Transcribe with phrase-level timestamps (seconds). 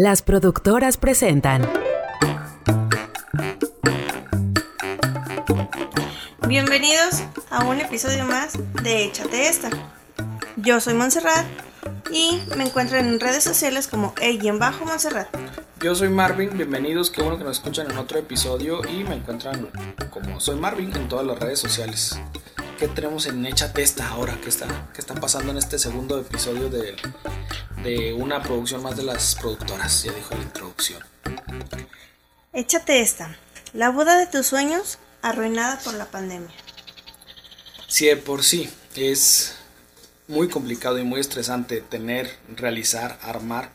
[0.00, 1.68] Las productoras presentan.
[6.46, 9.70] Bienvenidos a un episodio más de Échate esta.
[10.54, 11.44] Yo soy Montserrat
[12.12, 14.14] y me encuentro en redes sociales como
[14.60, 15.36] bajo Montserrat.
[15.80, 19.68] Yo soy Marvin, bienvenidos, qué bueno que nos escuchan en otro episodio y me encuentran
[20.10, 22.20] como soy Marvin en todas las redes sociales.
[22.78, 24.38] ¿Qué tenemos en Échate esta ahora?
[24.40, 26.94] ¿Qué está, qué está pasando en este segundo episodio de,
[27.82, 30.04] de una producción más de las productoras?
[30.04, 31.02] Ya dijo la introducción.
[32.52, 33.36] Échate esta.
[33.72, 36.54] La boda de tus sueños arruinada por la pandemia.
[37.88, 39.56] Si de por sí es
[40.28, 43.72] muy complicado y muy estresante tener, realizar, armar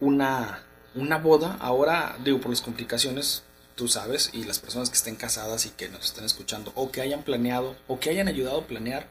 [0.00, 0.62] una,
[0.94, 3.42] una boda, ahora digo por las complicaciones,
[3.78, 7.00] tú sabes, y las personas que estén casadas y que nos estén escuchando, o que
[7.00, 9.06] hayan planeado, o que hayan ayudado a planear,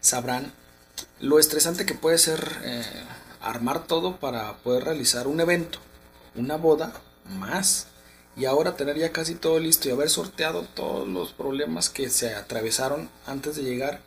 [0.00, 0.52] sabrán
[1.20, 2.84] lo estresante que puede ser eh,
[3.42, 5.80] armar todo para poder realizar un evento,
[6.36, 6.92] una boda,
[7.28, 7.88] más
[8.36, 12.34] y ahora tener ya casi todo listo y haber sorteado todos los problemas que se
[12.34, 14.00] atravesaron antes de llegar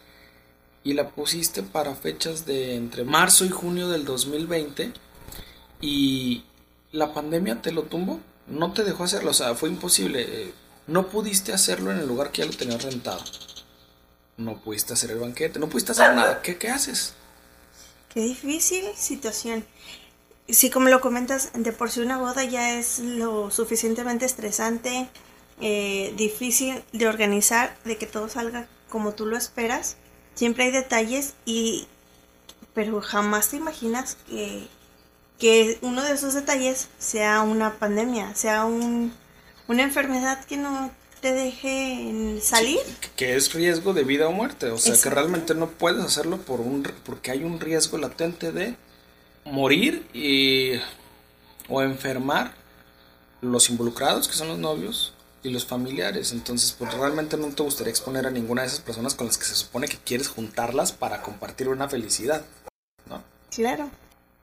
[0.84, 4.94] y la pusiste para fechas de entre marzo y junio del 2020
[5.82, 6.46] y
[6.92, 8.20] la pandemia te lo tumbó,
[8.50, 10.54] no te dejó hacerlo, o sea, fue imposible, eh,
[10.88, 13.24] no pudiste hacerlo en el lugar que ya lo tenías rentado,
[14.38, 17.14] no pudiste hacer el banquete, no pudiste hacer nada, ¿qué, qué haces?
[18.14, 19.66] Qué difícil situación.
[20.48, 25.08] Sí, como lo comentas, de por sí una boda ya es lo suficientemente estresante,
[25.62, 29.98] eh, difícil de organizar, de que todo salga como tú lo esperas.
[30.34, 31.88] Siempre hay detalles y
[32.74, 34.68] pero jamás te imaginas que,
[35.40, 39.14] que uno de esos detalles sea una pandemia, sea un,
[39.68, 42.80] una enfermedad que no te deje salir.
[43.16, 46.60] que es riesgo de vida o muerte, o sea, que realmente no puedes hacerlo por
[46.60, 48.76] un porque hay un riesgo latente de
[49.46, 50.74] morir y,
[51.68, 52.54] o enfermar
[53.42, 56.32] los involucrados, que son los novios, y los familiares.
[56.32, 59.46] Entonces, pues realmente no te gustaría exponer a ninguna de esas personas con las que
[59.46, 62.44] se supone que quieres juntarlas para compartir una felicidad,
[63.08, 63.24] ¿no?
[63.50, 63.90] Claro.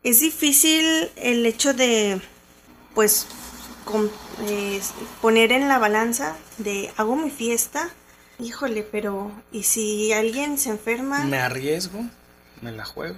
[0.03, 2.21] Es difícil el hecho de,
[2.95, 3.27] pues,
[4.49, 4.81] eh,
[5.21, 7.91] poner en la balanza de hago mi fiesta,
[8.39, 11.25] híjole, pero ¿y si alguien se enferma?
[11.25, 12.05] Me arriesgo,
[12.63, 13.17] me la juego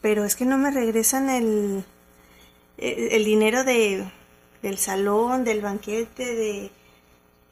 [0.00, 1.84] pero es que no me regresan el,
[2.76, 4.10] el, dinero de,
[4.62, 6.70] del salón, del banquete, de...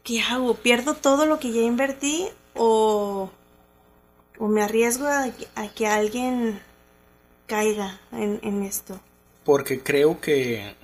[0.02, 0.54] ¿Qué hago?
[0.54, 3.30] ¿Pierdo todo lo que ya invertí o,
[4.38, 5.32] o me arriesgo a,
[5.74, 6.60] que alguien
[7.46, 9.00] caiga en, en esto?
[9.44, 10.74] Porque creo que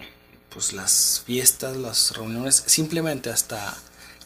[0.48, 3.76] pues las fiestas, las reuniones, simplemente hasta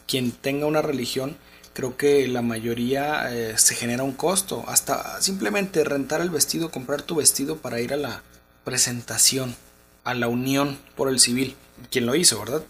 [0.05, 1.37] quien tenga una religión
[1.77, 4.63] creo que la mayoría eh, se genera un costo.
[4.67, 8.23] Hasta simplemente rentar el vestido, comprar tu vestido para ir a la
[8.63, 9.55] presentación,
[10.03, 11.55] a la unión por el civil.
[11.91, 12.63] Quien lo hizo, ¿verdad?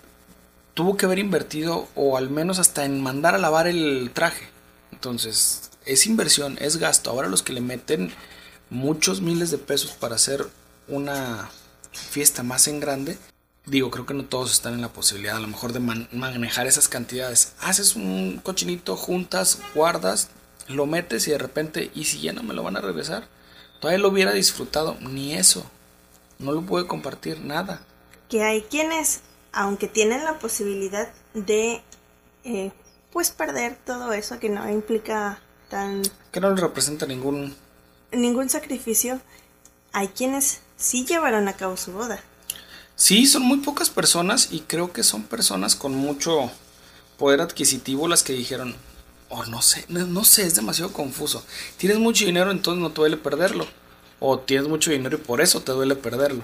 [0.74, 4.50] Tuvo que haber invertido o al menos hasta en mandar a lavar el traje.
[4.92, 7.10] Entonces, es inversión, es gasto.
[7.10, 8.12] Ahora los que le meten
[8.70, 10.48] muchos miles de pesos para hacer
[10.88, 11.50] una
[11.92, 13.18] fiesta más en grande,
[13.66, 16.88] digo, creo que no todos están en la posibilidad a lo mejor de manejar esas
[16.88, 17.54] cantidades.
[17.60, 20.30] Haces un cochinito, juntas, guardas,
[20.68, 23.28] lo metes y de repente, ¿y si ya no me lo van a regresar?
[23.80, 25.66] Todavía lo hubiera disfrutado, ni eso.
[26.40, 27.82] No lo puede compartir, nada.
[28.30, 31.82] Que hay quienes, aunque tienen la posibilidad de,
[32.44, 32.72] eh,
[33.12, 35.40] pues, perder todo eso que no implica
[35.70, 36.02] tan...
[36.32, 37.56] Que no le representa ningún...
[38.12, 39.20] Ningún sacrificio,
[39.92, 42.22] hay quienes sí llevaron a cabo su boda.
[42.96, 46.50] Sí, son muy pocas personas y creo que son personas con mucho
[47.18, 48.76] poder adquisitivo las que dijeron,
[49.30, 51.44] oh, no sé, no, sé, es demasiado confuso.
[51.78, 53.68] Tienes mucho dinero, entonces no te duele perderlo.
[54.20, 56.44] O tienes mucho dinero y por eso te duele perderlo.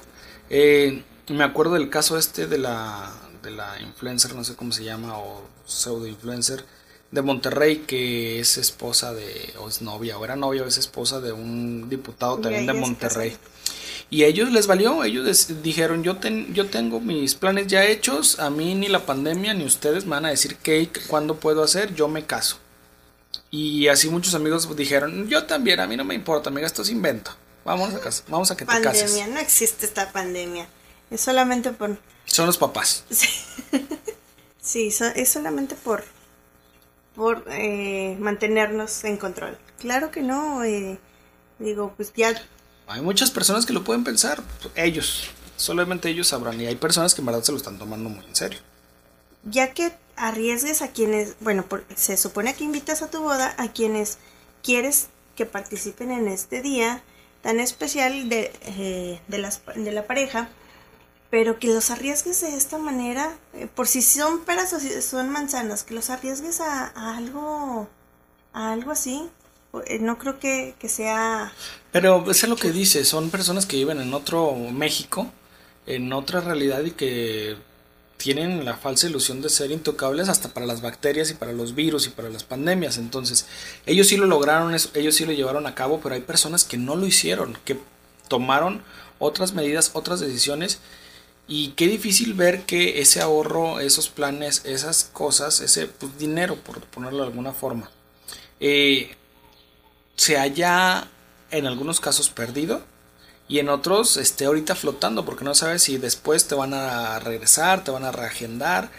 [0.49, 4.83] Eh, me acuerdo del caso este de la, de la influencer, no sé cómo se
[4.83, 6.65] llama, o pseudo influencer
[7.13, 11.21] de Monterrey, que es esposa de, o es novia, o era novia o es esposa
[11.21, 13.37] de un diputado también de Monterrey.
[14.09, 16.17] Y a ellos les valió, ellos dijeron, yo,
[16.51, 20.25] yo tengo mis planes ya hechos, a mí ni la pandemia ni ustedes me van
[20.25, 22.57] a decir qué cuándo puedo hacer, yo me caso.
[23.51, 26.89] Y así muchos amigos dijeron, yo también, a mí no me importa, amiga, esto es
[26.89, 27.31] invento.
[27.63, 29.11] Vamos a, casa, vamos a que te cases.
[29.11, 30.67] Pandemia, no existe esta pandemia.
[31.11, 31.97] Es solamente por...
[32.25, 33.03] Son los papás.
[34.63, 36.05] Sí, es solamente por,
[37.15, 39.57] por eh, mantenernos en control.
[39.79, 40.97] Claro que no, eh,
[41.59, 42.33] digo, pues ya
[42.87, 44.43] hay muchas personas que lo pueden pensar,
[44.75, 48.25] ellos, solamente ellos sabrán, y hay personas que en verdad se lo están tomando muy
[48.25, 48.59] en serio.
[49.45, 51.65] Ya que arriesgues a quienes, bueno,
[51.95, 54.17] se supone que invitas a tu boda a quienes
[54.61, 57.01] quieres que participen en este día
[57.41, 60.49] tan especial de, eh, de, las, de la pareja,
[61.33, 65.31] pero que los arriesgues de esta manera, eh, por si son peras o si son
[65.31, 67.89] manzanas, que los arriesgues a, algo,
[68.53, 69.27] algo así,
[69.87, 71.51] eh, no creo que, que sea...
[71.91, 75.25] Pero es lo que dice, son personas que viven en otro México,
[75.87, 77.57] en otra realidad y que
[78.17, 82.05] tienen la falsa ilusión de ser intocables hasta para las bacterias y para los virus
[82.05, 82.99] y para las pandemias.
[82.99, 83.47] Entonces,
[83.87, 86.95] ellos sí lo lograron, ellos sí lo llevaron a cabo, pero hay personas que no
[86.95, 87.79] lo hicieron, que
[88.27, 88.83] tomaron
[89.17, 90.79] otras medidas, otras decisiones.
[91.47, 96.79] Y qué difícil ver que ese ahorro, esos planes, esas cosas, ese pues, dinero, por
[96.81, 97.91] ponerlo de alguna forma,
[98.59, 99.15] eh,
[100.15, 101.07] se haya
[101.51, 102.81] en algunos casos perdido
[103.47, 107.83] y en otros esté ahorita flotando porque no sabes si después te van a regresar,
[107.83, 108.89] te van a reagendar,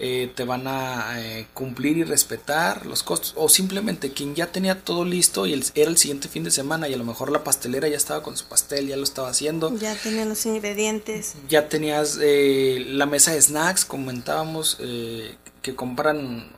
[0.00, 4.80] eh, te van a eh, cumplir y respetar los costos o simplemente quien ya tenía
[4.80, 7.88] todo listo y era el siguiente fin de semana y a lo mejor la pastelera
[7.88, 9.76] ya estaba con su pastel, ya lo estaba haciendo.
[9.76, 11.34] Ya tenía los ingredientes.
[11.48, 16.50] Ya tenías eh, la mesa de snacks, comentábamos que compran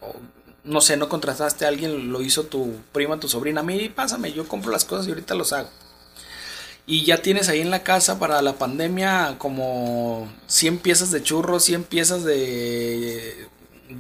[0.65, 4.33] no sé, no contrataste a alguien, lo hizo tu prima, tu sobrina, a mí pásame,
[4.33, 5.71] yo compro las cosas y ahorita los hago.
[6.91, 11.63] Y ya tienes ahí en la casa para la pandemia como 100 piezas de churros,
[11.63, 13.47] 100 piezas de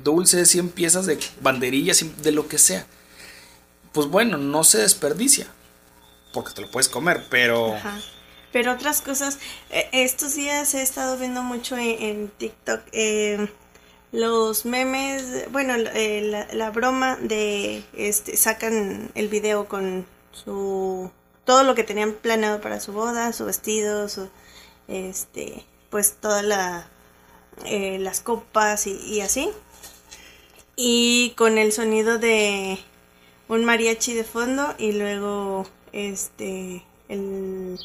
[0.03, 2.85] dulces, 100 piezas de banderillas, de lo que sea.
[3.93, 5.47] Pues bueno, no se desperdicia,
[6.33, 7.77] porque te lo puedes comer, pero...
[8.51, 9.39] Pero otras cosas,
[9.71, 12.81] eh, estos días he estado viendo mucho en, TikTok.
[12.91, 13.49] Eh,
[14.11, 21.13] los memes, bueno, eh, la, broma de este sacan el video con su
[21.45, 24.29] todo lo que tenían planeado para su boda, su vestido, su
[24.89, 26.89] este pues toda la
[27.65, 29.51] eh, las copas y, y, así.
[30.77, 32.79] Y con el sonido de
[33.49, 37.79] un mariachi de fondo y luego este el,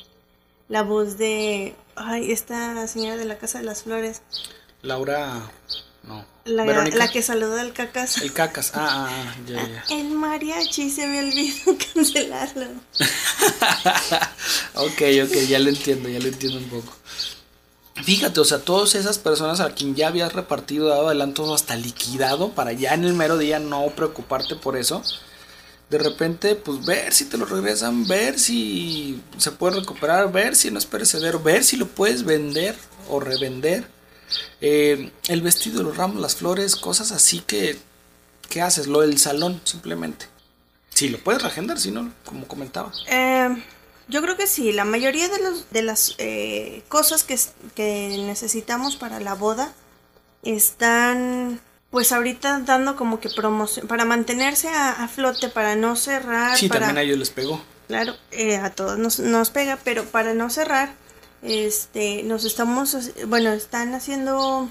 [0.67, 4.21] la voz de ay esta señora de la casa de las flores.
[4.81, 5.51] Laura
[6.45, 6.65] no.
[6.65, 8.21] La, que saludó al cacas.
[8.21, 9.83] El cacas, ah, ah, ah ya, ya.
[9.89, 12.65] El mariachi, se me olvidó cancelarlo.
[14.75, 16.93] ok, ok, ya lo entiendo, ya lo entiendo un poco.
[18.03, 22.51] Fíjate, o sea, todas esas personas a quien ya habías repartido, dado adelanto hasta liquidado,
[22.51, 25.01] para ya en el mero día no preocuparte por eso.
[25.89, 30.71] De repente, pues ver si te lo regresan, ver si se puede recuperar, ver si
[30.71, 32.75] no es perecedero, ver si lo puedes vender
[33.09, 33.94] o revender
[34.61, 37.77] eh, el vestido, los ramos, las flores, cosas así que,
[38.49, 38.87] ¿qué haces?
[38.87, 40.27] Lo del salón, simplemente.
[40.89, 43.03] Sí, lo puedes reagendar, si no, como comentabas.
[43.07, 43.49] Eh,
[44.07, 47.37] yo creo que sí, la mayoría de, los, de las eh, cosas que,
[47.75, 49.73] que necesitamos para la boda
[50.43, 56.57] están pues ahorita dando como que promoción para mantenerse a, flote, para no cerrar.
[56.57, 57.61] Sí, también a ellos les pegó.
[57.87, 58.15] Claro,
[58.61, 60.93] a todos nos, nos pega, pero para no cerrar,
[61.45, 62.97] este, nos estamos,
[63.27, 64.69] bueno, están haciendo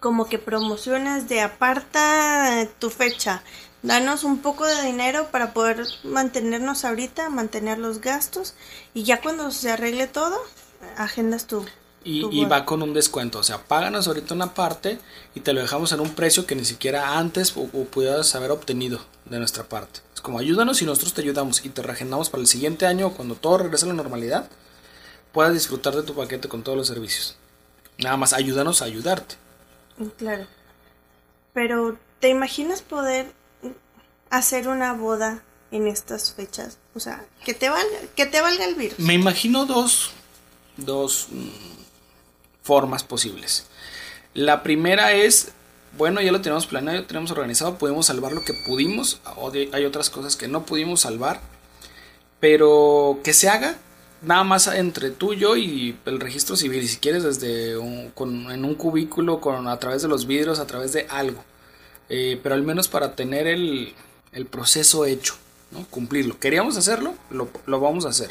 [0.00, 3.42] como que promociones de aparta tu fecha,
[3.82, 8.54] danos un poco de dinero para poder mantenernos ahorita, mantener los gastos
[8.94, 10.36] y ya cuando se arregle todo,
[10.96, 11.64] agendas tú.
[12.04, 14.98] Y, va con un descuento, o sea, páganos ahorita una parte
[15.34, 19.00] y te lo dejamos en un precio que ni siquiera antes o, pudieras haber obtenido
[19.26, 20.00] de nuestra parte.
[20.14, 23.34] Es como ayúdanos y nosotros te ayudamos y te reagendamos para el siguiente año cuando
[23.34, 24.48] todo regrese a la normalidad
[25.32, 27.36] puedas disfrutar de tu paquete con todos los servicios.
[27.98, 29.36] Nada más ayúdanos a ayudarte.
[30.16, 30.46] Claro.
[31.52, 33.32] Pero, ¿te imaginas poder
[34.30, 36.78] hacer una boda en estas fechas?
[36.94, 38.98] O sea, que te valga, que te valga el virus.
[38.98, 40.12] Me imagino dos,
[40.76, 41.48] dos mm,
[42.62, 43.66] formas posibles.
[44.34, 45.50] La primera es,
[45.96, 49.50] bueno, ya lo tenemos planeado, ya lo tenemos organizado, podemos salvar lo que pudimos, o
[49.50, 51.40] hay otras cosas que no pudimos salvar,
[52.38, 53.78] pero que se haga
[54.22, 57.74] nada más entre tú, yo y el registro civil, si quieres desde
[58.14, 61.44] con, en un cubículo, con, a través de los vidrios, a través de algo.
[62.08, 63.94] Eh, pero al menos para tener el,
[64.32, 65.34] el proceso hecho,
[65.90, 66.38] cumplirlo.
[66.38, 67.14] ¿Queríamos hacerlo?
[67.30, 68.30] Lo, lo, vamos a hacer.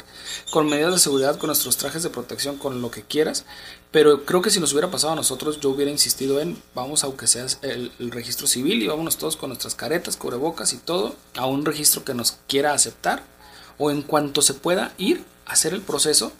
[0.50, 3.44] Con medidas de seguridad, con nuestros trajes de protección, con lo que quieras.
[3.92, 7.26] Pero creo que si nos hubiera pasado a nosotros, yo hubiera insistido en, vamos aunque
[7.26, 11.46] sea el, el registro civil y vámonos todos con nuestras caretas, cubrebocas y todo, a
[11.46, 13.22] un registro que nos quiera aceptar.
[13.78, 16.32] O en cuanto se pueda ir hacer el proceso.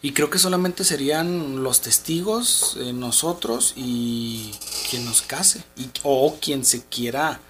[0.00, 4.52] Y creo que solamente serían los testigos, eh, nosotros y
[4.90, 5.64] quien nos case.
[5.76, 7.40] Y, o quien se quiera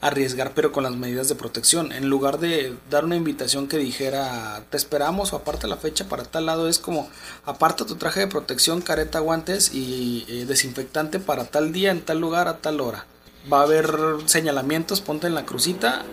[0.00, 1.92] arriesgar, pero con las medidas de protección.
[1.92, 6.22] En lugar de dar una invitación que dijera, te esperamos o aparta la fecha para
[6.22, 7.08] tal lado, es como,
[7.44, 12.20] aparta tu traje de protección, careta, guantes y eh, desinfectante para tal día, en tal
[12.20, 13.06] lugar, a tal hora.
[13.52, 13.92] Va a haber
[14.26, 16.04] señalamientos, ponte en la crucita,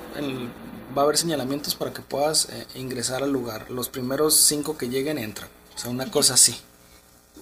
[0.95, 3.69] va a haber señalamientos para que puedas eh, ingresar al lugar.
[3.71, 5.49] Los primeros cinco que lleguen entran.
[5.75, 6.55] O sea, una cosa así.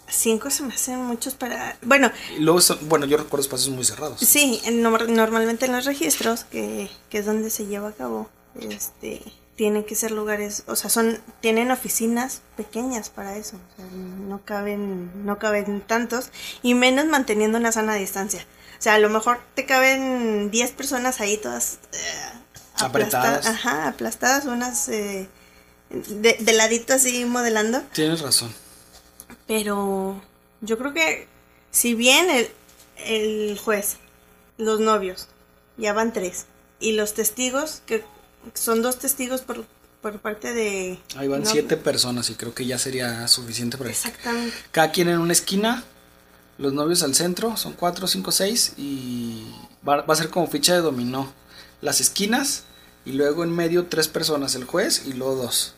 [0.09, 1.77] Cinco se me hacen muchos para...
[1.81, 4.19] Bueno, luego, son- bueno, yo recuerdo espacios muy cerrados.
[4.19, 8.29] sí, en- no- normalmente en los registros, que, que es donde se lleva a cabo,
[8.59, 9.21] este,
[9.55, 14.41] tienen que ser lugares, o sea, son, tienen oficinas pequeñas para eso, o sea, no
[14.43, 16.29] caben, no caben tantos,
[16.61, 18.45] y menos manteniendo una sana distancia.
[18.77, 21.97] O sea, a lo mejor te caben 10 personas ahí todas eh,
[22.75, 23.45] Apretadas.
[23.45, 25.27] Ajá, aplastadas, unas eh,
[25.89, 27.81] de, de ladito así modelando.
[27.93, 28.53] Tienes razón.
[29.47, 30.21] Pero
[30.61, 31.27] yo creo que
[31.71, 32.49] si bien el,
[33.05, 33.97] el juez,
[34.57, 35.27] los novios,
[35.77, 36.45] ya van tres,
[36.79, 38.03] y los testigos, que
[38.53, 39.65] son dos testigos por,
[40.01, 40.99] por parte de...
[41.15, 44.55] Ahí van no- siete personas y creo que ya sería suficiente para Exactamente.
[44.71, 45.83] Cada quien en una esquina,
[46.57, 49.45] los novios al centro, son cuatro, cinco, seis y
[49.87, 51.31] va, va a ser como ficha de dominó.
[51.83, 52.63] Las esquinas
[53.05, 55.75] y luego en medio tres personas, el juez y luego dos.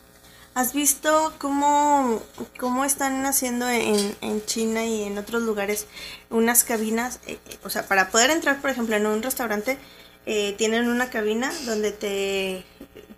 [0.54, 2.22] ¿Has visto cómo,
[2.58, 5.86] cómo están haciendo en, en China y en otros lugares
[6.30, 7.18] unas cabinas?
[7.26, 9.76] eh, eh, o sea, para poder entrar, por ejemplo, en un restaurante,
[10.24, 12.64] eh, tienen una cabina donde te,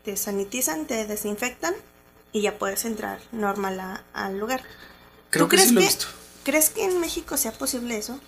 [0.05, 1.75] te sanitizan, te desinfectan
[2.33, 4.63] y ya puedes entrar normal a- al lugar.
[5.31, 6.07] Creo ¿Tú que sí crees lo he que- visto.
[6.45, 8.19] ¿Crees que en México sea posible eso?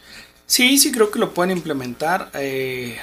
[0.47, 2.31] Sí, sí creo que lo pueden implementar.
[2.35, 2.99] Eh,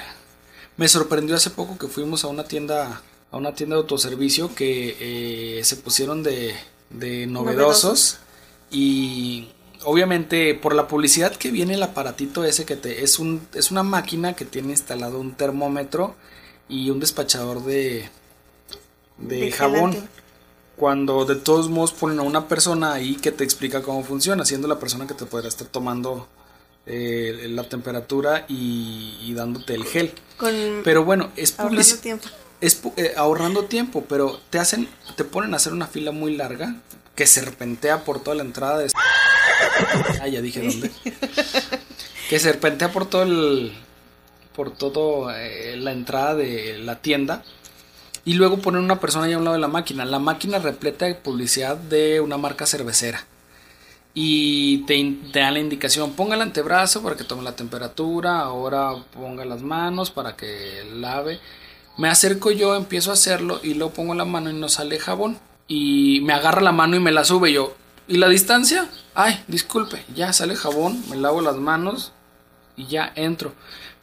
[0.77, 5.59] me sorprendió hace poco que fuimos a una tienda, a una tienda de autoservicio que
[5.59, 6.55] eh, se pusieron de,
[6.89, 8.19] de novedosos
[8.71, 9.49] y
[9.83, 13.83] obviamente por la publicidad que viene el aparatito ese que te es un es una
[13.83, 16.15] máquina que tiene instalado un termómetro
[16.69, 18.09] y un despachador de
[19.17, 20.09] de De jabón gelante.
[20.75, 24.67] cuando de todos modos ponen a una persona ahí que te explica cómo funciona, siendo
[24.67, 26.27] la persona que te podrá estar tomando
[26.87, 30.13] eh, la temperatura y, y dándote el gel.
[30.37, 30.53] Con
[30.83, 32.27] Pero bueno, es ahorrando publici- tiempo.
[32.61, 36.75] es eh, ahorrando tiempo, pero te hacen, te ponen a hacer una fila muy larga
[37.15, 38.91] que serpentea por toda la entrada de...
[40.21, 40.91] Ah, ya dije dónde.
[42.29, 43.73] que serpentea por todo el...
[44.55, 47.43] por todo eh, la entrada de la tienda.
[48.25, 50.03] Y luego ponen una persona ahí a un lado de la máquina.
[50.05, 53.25] La máquina repleta de publicidad de una marca cervecera.
[54.19, 59.45] Y te, dan la indicación, ponga el antebrazo para que tome la temperatura, ahora ponga
[59.45, 61.39] las manos para que lave.
[61.99, 65.37] Me acerco yo, empiezo a hacerlo y luego pongo la mano y no sale jabón.
[65.67, 67.75] Y me agarra la mano y me la sube yo.
[68.07, 68.89] ¿Y la distancia?
[69.13, 72.11] Ay, disculpe, ya sale jabón, me lavo las manos
[72.75, 73.53] y ya entro.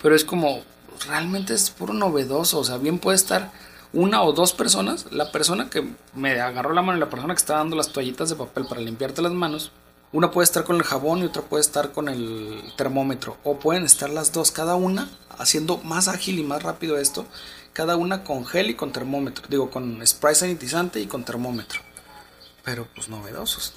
[0.00, 0.62] Pero es como,
[1.08, 2.60] realmente es puro novedoso.
[2.60, 3.50] O sea, bien puede estar
[3.92, 5.06] una o dos personas.
[5.10, 8.30] La persona que me agarró la mano y la persona que está dando las toallitas
[8.30, 9.72] de papel para limpiarte las manos.
[10.14, 13.36] Una puede estar con el jabón y otra puede estar con el termómetro.
[13.42, 17.26] O pueden estar las dos, cada una haciendo más ágil y más rápido esto.
[17.72, 19.44] Cada una con gel y con termómetro.
[19.48, 21.80] Digo, con spray sanitizante y con termómetro.
[22.62, 23.74] Pero pues novedosos.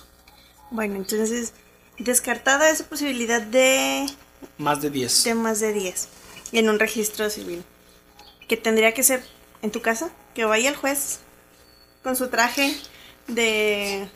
[0.69, 1.53] Bueno, entonces,
[1.97, 4.05] descartada esa posibilidad de,
[4.59, 5.23] Más de 10.
[5.23, 6.07] de más de 10
[6.51, 7.63] en un registro civil.
[8.47, 9.23] Que tendría que ser
[9.63, 11.17] en tu casa, que vaya el juez
[12.03, 12.77] con su traje
[13.27, 14.07] de...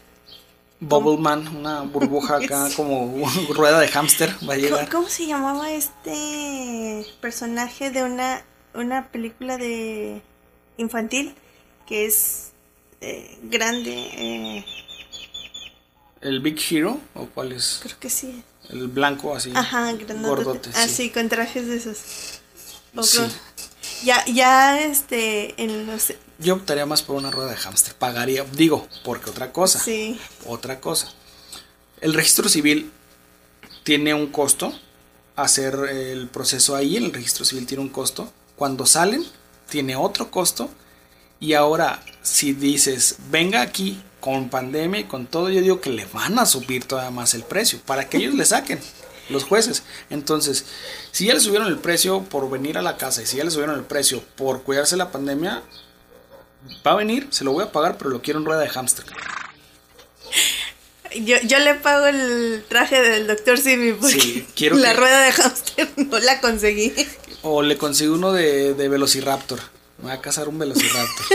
[0.81, 4.89] Bubbleman, una burbuja acá como rueda de hámster va a ¿Cómo, llegar.
[4.89, 10.21] cómo se llamaba este personaje de una, una película de
[10.77, 11.35] infantil
[11.87, 12.51] que es
[12.99, 13.93] eh, grande?
[13.93, 14.65] eh,
[16.21, 16.99] ¿El Big Hero?
[17.15, 17.79] ¿O cuál es?
[17.83, 18.43] creo que sí.
[18.69, 19.51] El blanco así.
[19.55, 20.27] Ajá, grandote.
[20.43, 20.79] Gordote, sí.
[20.79, 21.97] Así, con trajes de esos.
[23.01, 23.19] Sí.
[24.03, 26.13] Ya, ya, este, en los...
[26.41, 27.93] Yo optaría más por una rueda de hámster.
[27.93, 29.79] Pagaría, digo, porque otra cosa.
[29.79, 30.19] Sí.
[30.45, 31.11] Otra cosa.
[31.99, 32.91] El registro civil
[33.83, 34.73] tiene un costo.
[35.35, 38.31] Hacer el proceso ahí el registro civil tiene un costo.
[38.55, 39.23] Cuando salen,
[39.69, 40.69] tiene otro costo.
[41.39, 46.05] Y ahora, si dices, venga aquí con pandemia y con todo, yo digo que le
[46.05, 48.79] van a subir todavía más el precio para que ellos le saquen,
[49.29, 49.83] los jueces.
[50.11, 50.65] Entonces,
[51.11, 53.51] si ya le subieron el precio por venir a la casa y si ya le
[53.51, 55.63] subieron el precio por cuidarse la pandemia,
[56.85, 59.05] va a venir, se lo voy a pagar, pero lo quiero en rueda de hámster.
[61.15, 65.21] Yo, yo le pago el traje del doctor Simi porque Sí, quiero la que- rueda
[65.23, 66.93] de hámster no la conseguí.
[67.43, 69.59] O le consigo uno de, de Velociraptor.
[69.97, 71.25] Me voy a cazar un Velociraptor.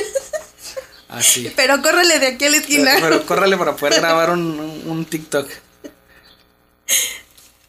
[1.09, 1.53] Así.
[1.55, 2.91] Pero córrele de aquí a la esquina.
[2.95, 5.49] Pero, pero córrele para poder grabar un, un- un TikTok.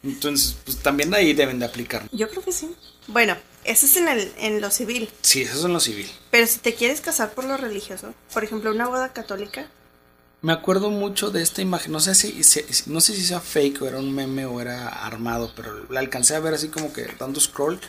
[0.02, 2.08] Entonces, pues también ahí deben de aplicar.
[2.12, 2.74] Yo creo que sí.
[3.08, 3.36] Bueno,
[3.70, 5.08] eso es en, el, en lo civil.
[5.22, 6.10] Sí, eso es en lo civil.
[6.30, 9.68] Pero si te quieres casar por lo religioso, por ejemplo, una boda católica,
[10.40, 11.90] Me acuerdo mucho de esta imagen.
[11.90, 14.60] No sé si, si- si- no sé si sea fake o era un meme o
[14.60, 17.80] era armado, pero la alcancé a ver así como que dando scroll.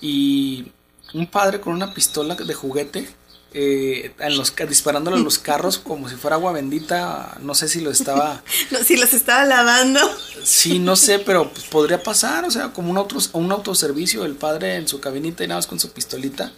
[0.00, 0.70] Y
[1.14, 3.08] un padre con una pistola de juguete
[3.52, 7.38] eh, en los, disparándole a los carros como si fuera agua bendita.
[7.40, 8.42] No sé si lo estaba.
[8.70, 10.00] no, si los estaba lavando.
[10.44, 12.44] Sí, no sé, pero pues, podría pasar.
[12.44, 15.66] O sea, como un, otro, un autoservicio, el padre en su cabinita y nada más
[15.66, 16.52] con su pistolita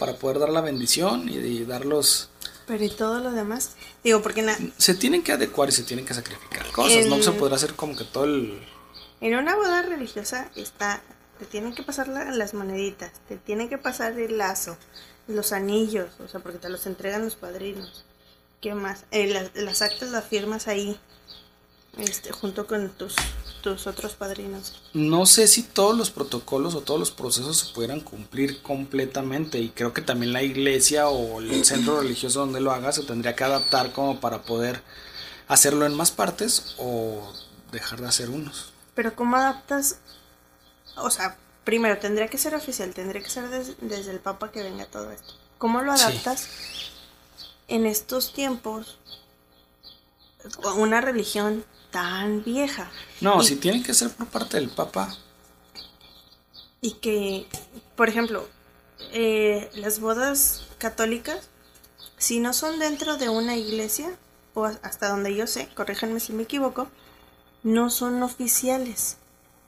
[0.00, 2.30] para poder dar la bendición y, dar los.
[2.66, 3.72] Pero y todo lo demás.
[4.02, 4.44] Digo, porque.
[4.78, 7.06] Se tienen que adecuar y se tienen que sacrificar cosas.
[7.06, 8.66] No se podrá hacer como que todo el.
[9.20, 11.02] En una boda religiosa está.
[11.38, 14.76] Te tienen que pasar las moneditas, te tienen que pasar el lazo,
[15.30, 18.04] los anillos, o sea, porque te los entregan los padrinos.
[18.60, 19.04] ¿Qué más?
[19.10, 20.98] Eh, las, actas las firmas ahí,
[21.96, 23.16] este, junto con tus,
[23.62, 24.82] tus otros padrinos.
[24.92, 29.70] No sé si todos los protocolos o todos los procesos se pudieran cumplir completamente y
[29.70, 33.44] creo que también la iglesia o el centro religioso donde lo haga se tendría que
[33.44, 34.82] adaptar como para poder
[35.48, 37.32] hacerlo en más partes o
[37.72, 38.72] dejar de hacer unos.
[38.94, 39.98] Pero ¿cómo adaptas?
[40.96, 41.38] O sea,
[41.70, 45.34] primero tendría que ser oficial, tendría que ser desde el Papa que venga todo esto.
[45.56, 46.48] ¿Cómo lo adaptas
[47.68, 48.98] en estos tiempos
[50.64, 52.90] a una religión tan vieja?
[53.20, 55.16] No, si tiene que ser por parte del Papa.
[56.80, 57.46] Y que,
[57.94, 58.48] por ejemplo,
[59.12, 61.50] eh, las bodas católicas,
[62.18, 64.10] si no son dentro de una iglesia,
[64.54, 66.88] o hasta donde yo sé, corríjanme si me equivoco,
[67.62, 69.18] no son oficiales.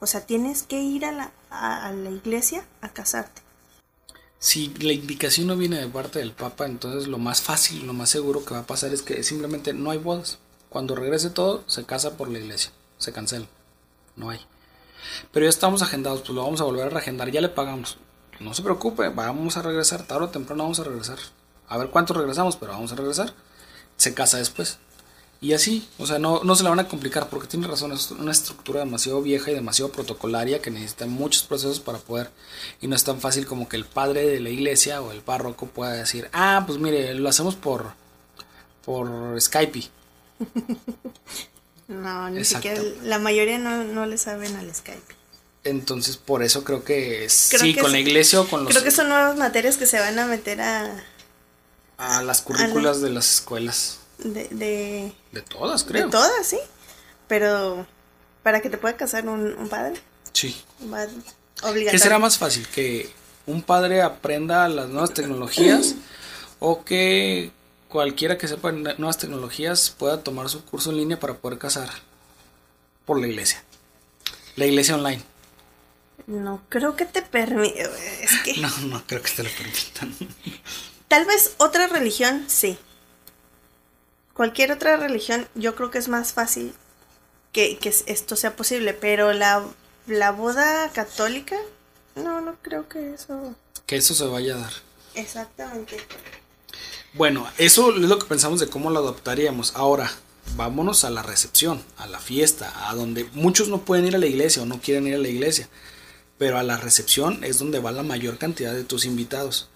[0.01, 3.43] O sea, tienes que ir a la, a, la iglesia a casarte.
[4.39, 8.11] Si la indicación no viene de parte del Papa, entonces lo más fácil, lo más
[8.11, 10.39] seguro que va a pasar es que simplemente no hay bodas.
[10.69, 13.47] Cuando regrese todo, se casa por la iglesia, se cancela,
[14.17, 14.41] no hay.
[15.31, 17.99] Pero ya estamos agendados, pues lo vamos a volver a reagendar, ya le pagamos.
[18.41, 21.19] No se preocupe, vamos a regresar, tarde o temprano vamos a regresar.
[21.69, 23.33] A ver cuánto regresamos, pero vamos a regresar.
[23.97, 24.79] Se casa después.
[25.43, 28.13] Y así, o sea, no, no se la van a complicar porque tiene razón, es
[28.13, 32.31] una estructura demasiado vieja y demasiado protocolaria que necesita muchos procesos para poder.
[32.81, 35.67] Y no es tan fácil como que el padre de la iglesia o el párroco
[35.67, 37.93] pueda decir, ah, pues mire, lo hacemos por,
[38.85, 39.83] por Skype.
[41.89, 45.17] no, ni siquiera, la mayoría no, no le saben al Skype.
[45.65, 48.73] Entonces, por eso creo que sí, con la iglesia o con los...
[48.73, 51.03] Creo que son nuevas materias que se van a meter a...
[51.99, 53.99] A las currículas de las escuelas.
[54.25, 56.07] De, de, todas, creo.
[56.07, 56.59] De todas, sí.
[57.29, 57.87] Pero
[58.43, 60.01] para que te pueda casar un, padre.
[60.33, 60.57] Sí.
[61.91, 62.67] ¿Qué será más fácil?
[62.69, 63.11] ¿Que
[63.47, 65.97] un padre aprenda las nuevas tecnologías
[66.61, 67.51] o que
[67.89, 71.91] cualquiera que sepa nuevas tecnologías pueda tomar su curso en línea para poder casar
[73.05, 73.63] por la iglesia?
[74.57, 75.23] La iglesia online.
[76.27, 77.81] No creo que te permita.
[78.21, 78.55] Es que...
[78.61, 80.15] No, no creo que te lo permitan.
[81.09, 82.79] Tal vez otra religión, sí
[84.35, 86.75] cualquier otra religión, yo creo que es más fácil
[87.53, 89.63] que, esto sea posible, pero la,
[90.07, 91.57] la boda católica,
[92.17, 93.55] no, no creo que eso...
[93.87, 94.73] Que eso se vaya a dar.
[95.15, 95.99] Exactamente.
[97.15, 99.75] Bueno, eso es lo que pensamos de cómo lo adoptaríamos.
[99.77, 100.11] Ahora,
[100.57, 104.27] vámonos a la recepción, a la fiesta, a donde muchos no pueden ir a la
[104.27, 105.69] iglesia o no quieren ir a la iglesia,
[106.39, 109.69] pero a la recepción es donde va la mayor cantidad de tus invitados.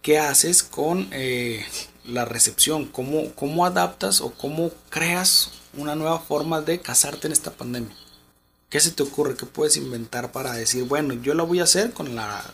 [0.00, 1.66] ¿Qué haces con eh,
[2.06, 7.50] la recepción, cómo, cómo adaptas o cómo creas una nueva forma de casarte en esta
[7.50, 7.94] pandemia.
[8.68, 9.36] ¿Qué se te ocurre?
[9.36, 12.44] ¿Qué puedes inventar para decir, bueno, yo lo voy a hacer con la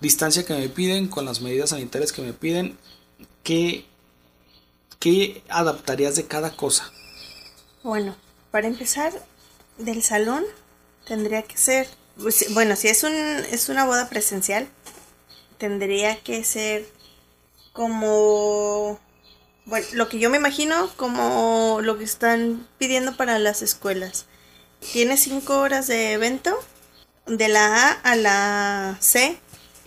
[0.00, 2.78] distancia que me piden, con las medidas sanitarias que me piden?
[3.42, 3.84] ¿Qué,
[4.98, 6.90] qué adaptarías de cada cosa?
[7.82, 8.16] Bueno,
[8.50, 9.12] para empezar,
[9.78, 10.44] del salón
[11.06, 11.86] tendría que ser,
[12.20, 14.68] pues, bueno, si es, un, es una boda presencial,
[15.58, 16.86] tendría que ser
[17.76, 18.98] como,
[19.66, 24.24] bueno, lo que yo me imagino como lo que están pidiendo para las escuelas.
[24.92, 26.58] Tiene cinco horas de evento,
[27.26, 29.38] de la A a la C,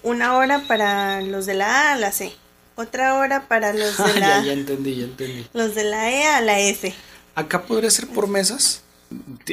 [0.04, 2.32] una hora para los de la A a la C,
[2.76, 5.48] otra hora para los de la ya, entendí, ya entendí.
[5.54, 6.94] Los de la E a la F.
[7.34, 8.84] Acá podría ser por mesas,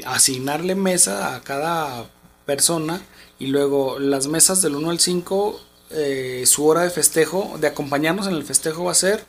[0.04, 2.10] asignarle mesa a cada
[2.44, 3.00] persona
[3.38, 8.26] y luego las mesas del 1 al 5 eh, su hora de festejo, de acompañarnos
[8.26, 9.24] en el festejo va a ser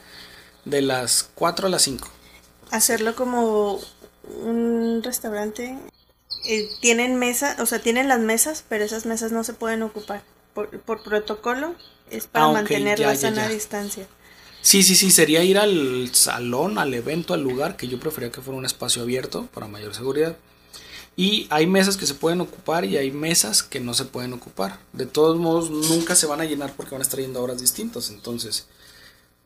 [0.66, 2.08] de las 4 a las 5.
[2.72, 3.80] Hacerlo como
[4.44, 5.78] un restaurante.
[6.46, 10.24] Eh, tienen mesa, o sea, tienen las mesas, pero esas mesas no se pueden ocupar.
[10.54, 11.76] Por, protocolo
[12.10, 14.08] es para ah, mantener la sana distancia.
[14.62, 18.42] Sí, sí, sí, sería ir al salón, al evento, al lugar, que yo prefería que
[18.42, 20.36] fuera un espacio abierto para mayor seguridad.
[21.20, 24.80] Y hay mesas que se pueden ocupar y hay mesas que no se pueden ocupar.
[24.94, 27.60] De todos modos, nunca se van a llenar porque van a estar yendo a horas
[27.60, 28.12] distintas.
[28.12, 28.68] Entonces,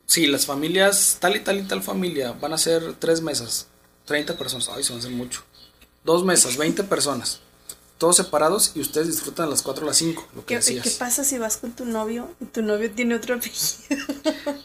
[0.06, 3.68] si las familias, tal y tal y tal familia, van a ser tres mesas,
[4.04, 4.68] 30 personas.
[4.68, 5.44] Ay, se van a hacer mucho.
[6.04, 7.40] Dos mesas, 20 personas.
[7.98, 10.84] todos separados y ustedes disfrutan a las 4 o las 5, lo que ¿Qué, decías.
[10.84, 14.06] ¿Qué pasa si vas con tu novio y tu novio tiene otro apellido?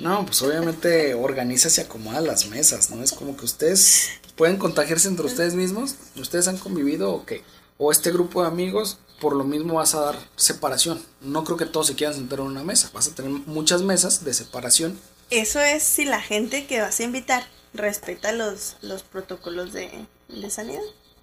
[0.01, 3.03] No, pues obviamente organiza y acomoda las mesas, ¿no?
[3.03, 7.43] Es como que ustedes pueden contagiarse entre ustedes mismos, ustedes han convivido o qué.
[7.79, 11.03] O este grupo de amigos, por lo mismo vas a dar separación.
[11.21, 14.25] No creo que todos se quieran sentar en una mesa, vas a tener muchas mesas
[14.25, 14.99] de separación.
[15.31, 19.91] Eso es si la gente que vas a invitar respeta los, los protocolos de,
[20.29, 20.83] de sanidad.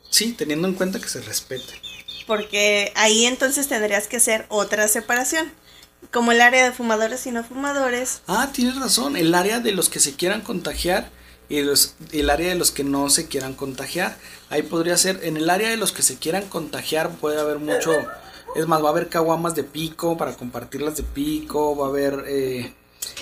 [0.09, 1.73] Sí, teniendo en cuenta que se respete.
[2.27, 5.51] Porque ahí entonces tendrías que hacer otra separación.
[6.11, 8.21] Como el área de fumadores y no fumadores.
[8.27, 11.09] Ah, tienes razón, el área de los que se quieran contagiar
[11.49, 14.17] y los, el área de los que no se quieran contagiar.
[14.49, 17.91] Ahí podría ser, en el área de los que se quieran contagiar puede haber mucho,
[18.55, 22.25] es más, va a haber caguamas de pico para compartirlas de pico, va a haber,
[22.27, 22.73] eh,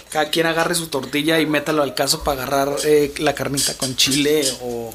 [0.09, 3.95] cada quien agarre su tortilla y métalo al caso para agarrar eh, la carnita con
[3.95, 4.93] chile o...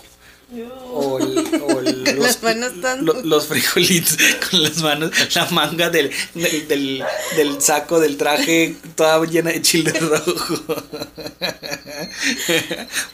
[0.93, 4.17] O, el, o el- Con los, las manos tan- lo- los frijolitos
[4.51, 7.05] con las manos, la manga del, del, del,
[7.37, 10.55] del saco del traje toda llena de chile rojo.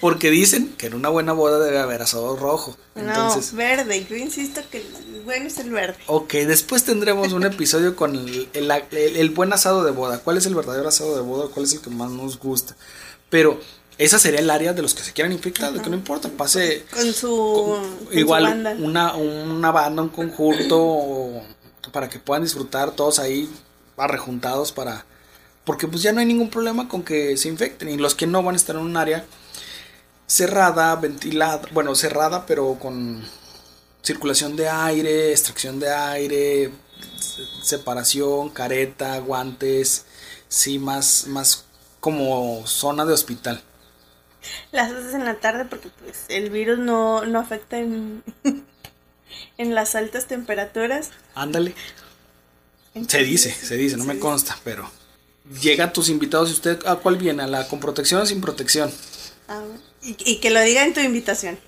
[0.00, 2.76] Porque dicen que en una buena boda debe haber asado rojo.
[2.94, 4.06] Entonces, no, verde.
[4.08, 5.96] Yo insisto que el bueno es el verde.
[6.06, 10.18] ok, después tendremos un episodio con el- el buen asado de boda.
[10.18, 11.48] ¿Cuál es el verdadero asado de boda?
[11.52, 12.76] ¿Cuál es el que más nos gusta?
[13.30, 13.58] Pero
[14.04, 16.84] esa sería el área de los que se quieran infectar, de que no importa, pase
[16.90, 18.76] Con su, con su igual banda.
[18.78, 21.42] una una banda un conjunto
[21.92, 23.48] para que puedan disfrutar todos ahí
[23.96, 25.04] arrejuntados para
[25.64, 27.88] porque pues ya no hay ningún problema con que se infecten.
[27.88, 29.24] Y los que no van a estar en un área
[30.26, 33.22] cerrada ventilada bueno cerrada pero con
[34.02, 36.70] circulación de aire extracción de aire
[37.20, 40.04] se- separación careta guantes
[40.48, 41.64] sí más más
[42.00, 43.62] como zona de hospital
[44.72, 48.22] Las haces en la tarde porque pues el virus no, no afecta en,
[49.58, 51.10] en las altas temperaturas.
[51.34, 51.74] ándale
[53.08, 54.90] Se dice, se dice, no me consta, pero
[55.60, 57.42] llegan tus invitados y usted, ¿a cuál viene?
[57.42, 58.92] ¿A la con protección o sin protección?
[59.48, 59.62] Ah,
[60.02, 61.58] y, y que lo diga en tu invitación,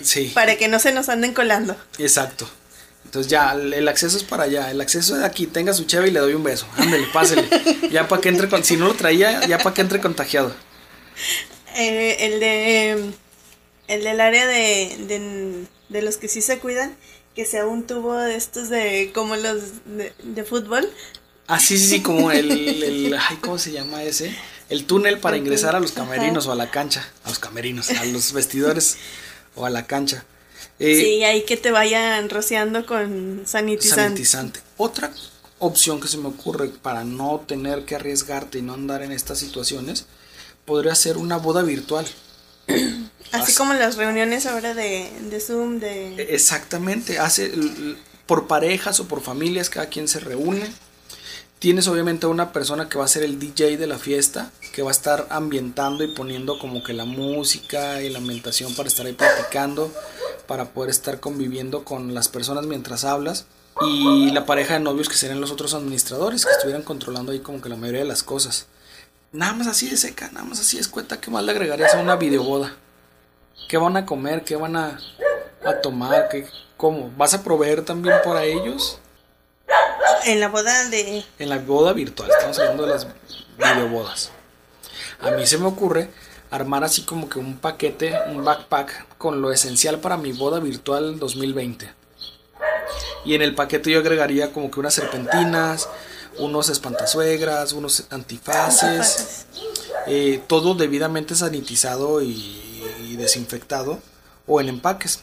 [0.00, 1.76] Sí, para que no se nos anden colando.
[1.98, 2.48] exacto.
[3.04, 5.84] Entonces ya, el, el acceso es para allá, el acceso es de aquí, tenga su
[5.84, 6.66] cheve y le doy un beso.
[6.76, 7.46] Ándale, pásele.
[7.90, 10.54] Ya para que entre con, si no lo traía, ya para que entre contagiado.
[11.76, 13.12] Eh, el de
[13.88, 16.96] el del área de, de, de los que sí se cuidan,
[17.34, 20.88] que sea un tubo de estos de como los de, de fútbol.
[21.46, 22.50] Ah, sí, sí, sí, como el,
[22.82, 24.34] el, ay, ¿cómo se llama ese?
[24.70, 26.50] El túnel para ingresar a los camerinos ajá.
[26.50, 27.06] o a la cancha.
[27.24, 28.96] A los camerinos, a los vestidores
[29.54, 30.24] o a la cancha.
[30.78, 34.02] Eh, sí, ahí que te vayan rociando con sanitizante.
[34.02, 34.60] sanitizante.
[34.78, 35.12] Otra
[35.58, 39.38] opción que se me ocurre para no tener que arriesgarte y no andar en estas
[39.38, 40.06] situaciones
[40.64, 42.06] podría ser una boda virtual.
[43.32, 46.22] Así As- como las reuniones ahora de, de Zoom, de...
[46.34, 47.52] Exactamente, hace
[48.26, 50.70] por parejas o por familias, cada quien se reúne.
[51.58, 54.82] Tienes obviamente a una persona que va a ser el DJ de la fiesta, que
[54.82, 59.06] va a estar ambientando y poniendo como que la música y la ambientación para estar
[59.06, 59.92] ahí platicando,
[60.48, 63.46] para poder estar conviviendo con las personas mientras hablas.
[63.80, 67.60] Y la pareja de novios que serían los otros administradores, que estuvieran controlando ahí como
[67.62, 68.66] que la mayoría de las cosas.
[69.32, 72.00] Nada más así de seca, nada más así de escueta, ¿qué más le agregarías a
[72.00, 72.74] una videoboda?
[73.66, 74.44] ¿Qué van a comer?
[74.44, 75.00] ¿Qué van a,
[75.64, 76.28] a tomar?
[76.28, 77.10] ¿Qué, ¿Cómo?
[77.16, 78.98] ¿Vas a proveer también para ellos?
[80.26, 81.24] En la boda de...
[81.38, 83.06] En la boda virtual, estamos hablando de las
[83.56, 84.30] videobodas.
[85.20, 86.10] A mí se me ocurre
[86.50, 91.18] armar así como que un paquete, un backpack con lo esencial para mi boda virtual
[91.18, 91.90] 2020.
[93.24, 95.88] Y en el paquete yo agregaría como que unas serpentinas,
[96.38, 99.46] unos espantasuegras, unos antifaces,
[100.06, 103.98] eh, todo debidamente sanitizado y, y desinfectado
[104.46, 105.20] o en empaques.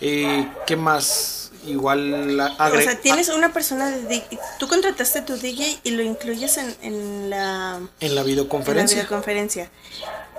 [0.00, 1.50] Eh, ¿Qué más?
[1.66, 4.22] Igual a- O sea, tienes una persona de...
[4.58, 7.76] Tú contrataste tu DJ y lo incluyes en, en la...
[7.76, 8.96] en la en la videoconferencia.
[8.98, 9.70] videoconferencia.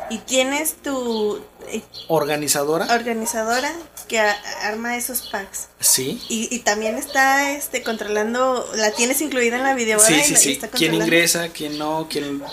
[0.10, 2.88] Y tienes tu eh, organizadora.
[2.94, 3.72] organizadora
[4.08, 5.68] que a- arma esos packs.
[5.80, 6.22] Sí.
[6.30, 10.34] Y, y también está este controlando, la tienes incluida en la videoboda Sí, y sí,
[10.34, 10.52] y sí.
[10.54, 11.50] está ¿Quién ingresa?
[11.50, 12.08] ¿Quién no?
[12.10, 12.44] ¿Quién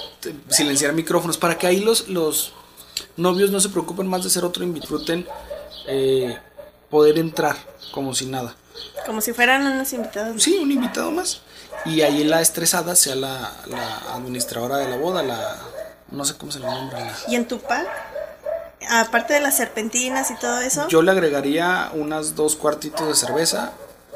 [0.50, 1.38] silenciar micrófonos?
[1.38, 2.52] Para que ahí los, los
[3.16, 4.98] novios no se preocupen más de ser otro invitado.
[4.98, 5.26] Disfruten
[5.88, 6.38] eh,
[6.90, 7.56] poder entrar
[7.92, 8.54] como si nada.
[9.06, 10.42] Como si fueran unos invitados.
[10.42, 11.40] Sí, un invitado más.
[11.86, 15.58] Y ahí la estresada sea la, la administradora de la boda, la...
[16.10, 17.14] No sé cómo se le nombra.
[17.28, 17.88] Y en tu pack,
[18.88, 23.72] aparte de las serpentinas y todo eso, Yo le agregaría unas dos cuartitos de cerveza.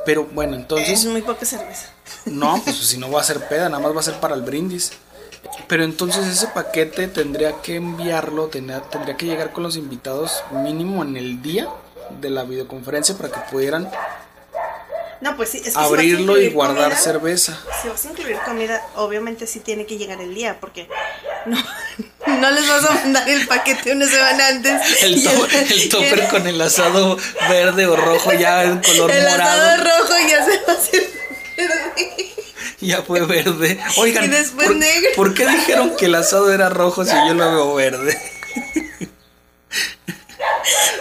[0.06, 1.04] Pero bueno, es entonces...
[1.06, 1.90] muy poca cerveza.
[2.24, 4.42] No, pues si no va a ser peda, nada más va a ser para el
[4.42, 4.92] brindis.
[5.68, 11.02] Pero entonces ese paquete tendría que enviarlo, tendría, tendría que llegar con los invitados mínimo
[11.02, 11.68] en el día
[12.20, 13.90] de la videoconferencia para que pudieran
[15.20, 17.58] No, pues sí, es que abrirlo y guardar comida, cerveza.
[17.82, 20.88] Si vas a incluir comida, obviamente sí tiene que llegar el día, porque
[21.44, 21.62] no,
[22.26, 24.80] no les vas a mandar el paquete una semana antes.
[25.02, 27.18] El, to- el topper con el asado
[27.50, 29.62] verde o rojo ya en color el morado.
[29.62, 31.02] asado rojo ya se va a hacer
[31.56, 32.30] verde.
[32.80, 33.78] Ya fue verde.
[33.98, 35.10] Oigan, Y después ¿por, negro.
[35.16, 38.18] ¿por qué dijeron que el asado era rojo si yo lo veo verde?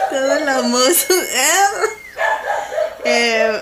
[0.09, 1.13] Todo lamoso.
[3.05, 3.61] Eh,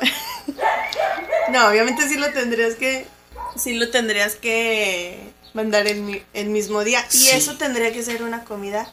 [1.52, 3.08] no, obviamente sí lo tendrías que.
[3.56, 5.20] Sí lo tendrías que
[5.54, 7.04] mandar el, mi- el mismo día.
[7.12, 7.30] Y Sí.
[7.32, 8.92] eso tendría que ser una comida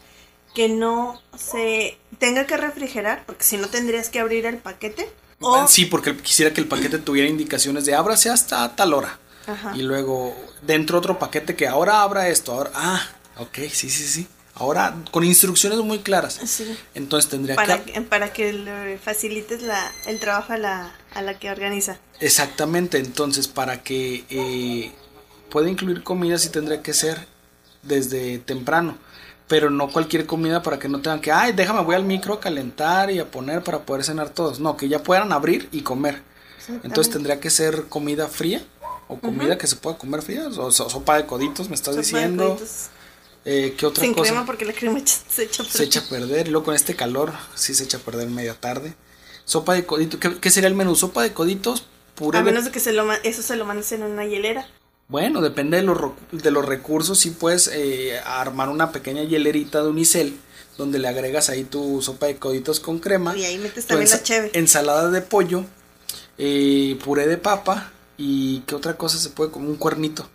[0.54, 5.10] que no se tenga que refrigerar, porque si no tendrías que abrir el paquete.
[5.40, 9.18] O, Sí, porque quisiera que el paquete tuviera indicaciones de ábrase hasta tal hora.
[9.46, 9.72] Ajá.
[9.76, 12.52] Y luego dentro otro paquete que ahora abra esto.
[12.52, 13.06] Ahora, ah,
[13.38, 14.26] ok, sí, sí, sí.
[14.56, 16.38] Ahora con instrucciones muy claras.
[16.44, 16.76] Sí.
[16.94, 18.00] Entonces tendría para, que...
[18.02, 21.98] para que le facilites la, el trabajo a la, a la que organiza.
[22.20, 24.92] Exactamente, entonces para que eh,
[25.50, 27.26] pueda incluir comida sí tendría que ser
[27.82, 28.96] desde temprano,
[29.48, 32.40] pero no cualquier comida para que no tengan que, ay, déjame, voy al micro a
[32.40, 36.22] calentar y a poner para poder cenar todos, no, que ya puedan abrir y comer.
[36.82, 38.64] Entonces tendría que ser comida fría
[39.08, 42.06] o comida que se pueda comer fría, o so- sopa de coditos, me estás Sopa
[42.06, 42.86] de diciendo, coditos
[43.44, 44.30] eh, ¿qué otra Sin cosa?
[44.30, 46.96] crema porque la crema se echa a Se echa a perder, y luego con este
[46.96, 48.94] calor sí se echa a perder media tarde.
[49.44, 50.96] Sopa de coditos, ¿qué, qué sería el menú?
[50.96, 54.02] Sopa de coditos, puré A menos de que se lo, eso se lo mandes en
[54.02, 54.66] una hielera.
[55.08, 57.18] Bueno, depende de los, ro- de los recursos.
[57.18, 60.38] Si puedes eh, armar una pequeña hielerita de unicel
[60.78, 63.36] donde le agregas ahí tu sopa de coditos con crema.
[63.36, 64.50] Y ahí metes también la cheve.
[64.54, 65.66] Ensalada de pollo,
[66.38, 70.28] eh, puré de papa y qué otra cosa se puede como un cuernito.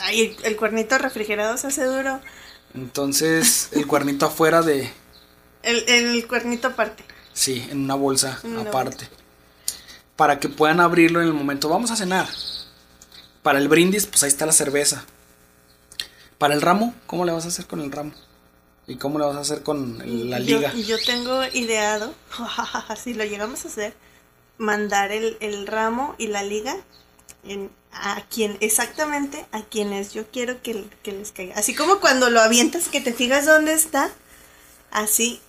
[0.00, 2.20] Ay, el, el cuernito refrigerado se hace duro.
[2.74, 4.90] Entonces el cuernito afuera de,
[5.62, 7.04] El, el cuernito aparte.
[7.32, 9.08] sí, en una bolsa En una aparte.
[10.16, 11.68] Para que puedan abrirlo en el momento.
[11.68, 12.28] Vamos a cenar.
[13.42, 15.04] Para el brindis, pues ahí está la cerveza.
[16.38, 18.12] Para el ramo, ¿cómo le vas a hacer con el ramo?
[18.86, 19.98] ¿Y cómo le vas a hacer con
[20.30, 20.72] la Yo- liga?
[20.74, 22.14] Yo, tengo ideado,
[23.02, 23.94] si lo llegamos a hacer,
[24.56, 26.76] mandar el, el ramo y la liga
[27.44, 31.54] en, a quien, exactamente a quienes yo quiero que, que les caiga.
[31.56, 34.10] Así como cuando lo avientas que te fijas dónde está,
[34.90, 35.40] así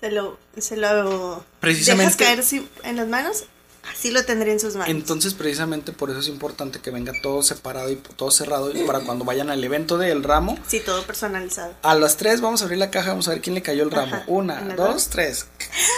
[0.00, 3.44] se lo, se lo Precisamente- dejas caer en las manos,
[3.90, 4.88] así lo tendría en sus manos.
[4.90, 8.70] Entonces, precisamente por eso es importante que venga todo separado y todo cerrado.
[8.76, 11.74] Y para cuando vayan al evento del ramo, sí, todo personalizado.
[11.82, 13.90] a las tres vamos a abrir la caja, vamos a ver quién le cayó el
[13.90, 14.16] ramo.
[14.16, 14.24] Ajá.
[14.26, 15.08] Una, Una, dos, dos.
[15.08, 15.46] tres.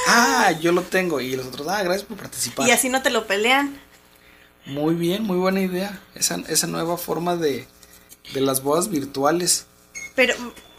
[0.06, 1.20] Ah, yo lo tengo.
[1.20, 2.68] Y los otros, ah, gracias por participar.
[2.68, 3.80] Y así no te lo pelean.
[4.68, 6.00] Muy bien, muy buena idea.
[6.14, 7.66] Esa, esa nueva forma de,
[8.34, 9.66] de las bodas virtuales.
[10.14, 10.34] Pero,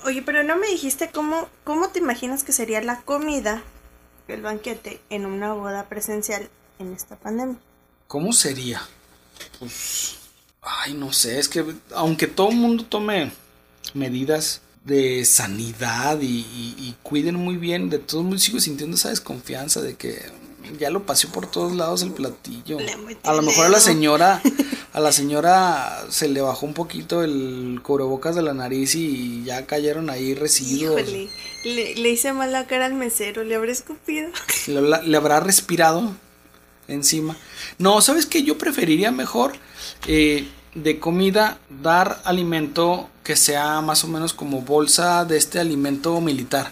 [0.06, 3.63] oye, pero no me dijiste cómo, cómo te imaginas que sería la comida,
[4.28, 7.58] el banquete, en una boda presencial en esta pandemia.
[8.08, 8.82] ¿Cómo sería?
[9.60, 10.17] Pues,
[10.62, 13.32] ay, no sé, es que aunque todo el mundo tome
[13.93, 19.10] medidas de sanidad y, y- y cuiden muy bien, de todos modos sigo sintiendo esa
[19.10, 20.21] desconfianza de que
[20.77, 22.77] ya lo pasé por todos lados el platillo.
[23.23, 24.41] A lo mejor a la señora,
[24.93, 29.65] a la señora se le bajó un poquito el cubrebocas de la nariz y ya
[29.65, 31.01] cayeron ahí residuos.
[31.01, 31.29] Híjole,
[31.63, 34.29] le, le hice mal la cara al mesero, le habré escupido.
[34.67, 36.13] le habrá respirado
[36.89, 37.38] encima.
[37.77, 38.43] No, ¿sabes qué?
[38.43, 39.53] Yo preferiría mejor
[40.08, 46.19] eh, de comida dar alimento que sea más o menos como bolsa de este alimento
[46.21, 46.71] militar.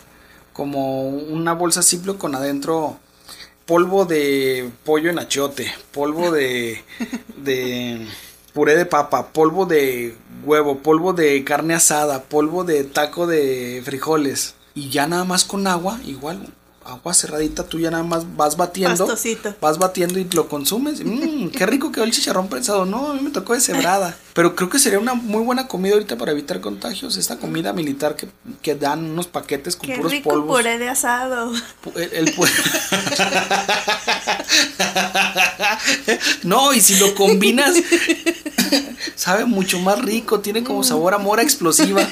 [0.54, 3.00] Como una bolsa simple con adentro
[3.68, 6.82] polvo de pollo en achiote, polvo de,
[7.36, 8.08] de
[8.54, 14.56] puré de papa, polvo de huevo, polvo de carne asada, polvo de taco de frijoles.
[14.74, 16.48] Y ya nada más con agua, igual,
[16.88, 19.06] agua cerradita, tú ya nada más vas batiendo.
[19.06, 19.56] Pastosito.
[19.62, 21.02] Vas batiendo y lo consumes.
[21.04, 22.86] Mmm, qué rico quedó el chicharrón prensado.
[22.86, 24.18] No, a mí me tocó de cebrada.
[24.34, 27.18] Pero creo que sería una muy buena comida ahorita para evitar contagios.
[27.18, 28.30] Esta comida militar que,
[28.62, 30.58] que dan unos paquetes con Qué puros rico polvos.
[30.58, 31.52] puré de asado.
[31.96, 32.48] El, el pu-
[36.44, 37.76] no, y si lo combinas,
[39.16, 42.08] sabe mucho más rico, tiene como sabor a mora explosiva.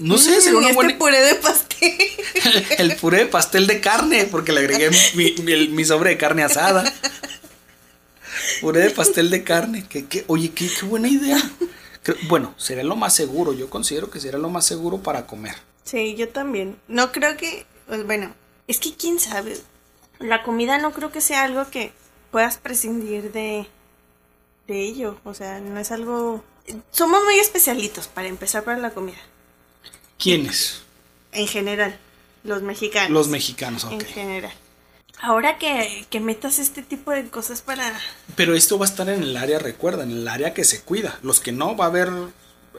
[0.00, 0.98] No sé, sería Mm, una este buena...
[0.98, 1.92] puré de pastel.
[2.78, 6.18] El puré de pastel de carne, porque le agregué mi, mi- el- mi sobre de
[6.18, 6.84] carne asada.
[8.60, 9.86] Puré de pastel de carne.
[9.88, 11.38] Que, que- oye, qué, qué buena idea.
[12.02, 13.52] Creo- bueno, sería lo más seguro.
[13.52, 15.54] Yo considero que sería lo más seguro para comer.
[15.84, 16.76] Sí, yo también.
[16.88, 18.34] No creo que, pues, bueno,
[18.66, 19.58] es que quién sabe.
[20.18, 21.92] La comida no creo que sea algo que
[22.30, 23.66] puedas prescindir de,
[24.66, 25.18] de ello.
[25.24, 26.42] O sea, no es algo...
[26.90, 29.18] Somos muy especialitos para empezar para la comida.
[30.18, 30.80] ¿Quiénes?
[31.32, 31.98] En general,
[32.44, 33.10] los mexicanos.
[33.10, 34.04] Los mexicanos, En ok.
[34.04, 34.52] general.
[35.20, 37.98] Ahora que, que metas este tipo de cosas para...
[38.36, 41.18] Pero esto va a estar en el área, recuerda, en el área que se cuida.
[41.22, 42.10] Los que no, va a haber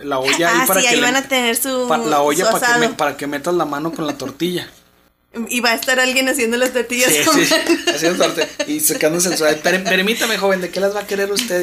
[0.03, 1.85] la olla ah, ahí para sí, que ahí le- van a tener su...
[1.87, 4.69] pa- la olla su para que, me- para que metas la mano con la tortilla.
[5.49, 7.11] Y va a estar alguien haciendo las tortillas.
[7.11, 7.53] Sí, con- sí,
[7.93, 9.55] haciendo torte y sacándose el suave.
[9.55, 11.61] Per- permítame, joven, ¿de qué las va a querer usted?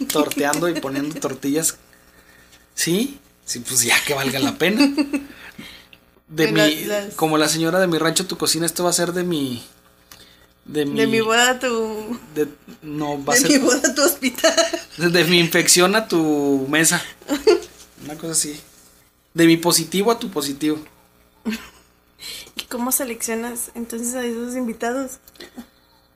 [0.00, 1.76] Y torteando y poniendo tortillas.
[2.74, 3.18] ¿Sí?
[3.44, 4.92] Sí, pues ya que valga la pena.
[6.28, 9.12] De mi, las- como la señora de mi rancho, tu cocina, esto va a ser
[9.12, 9.62] de mi.
[10.64, 10.98] De mi.
[10.98, 12.18] De mi boda a tu...
[12.34, 12.48] de-
[12.80, 13.50] no, va a De ser.
[13.50, 14.54] mi boda a tu hospital.
[14.96, 17.02] De mi infección a tu mesa.
[18.04, 18.58] Una cosa así.
[19.34, 20.78] De mi positivo a tu positivo.
[22.56, 25.18] ¿Y cómo seleccionas entonces a esos invitados?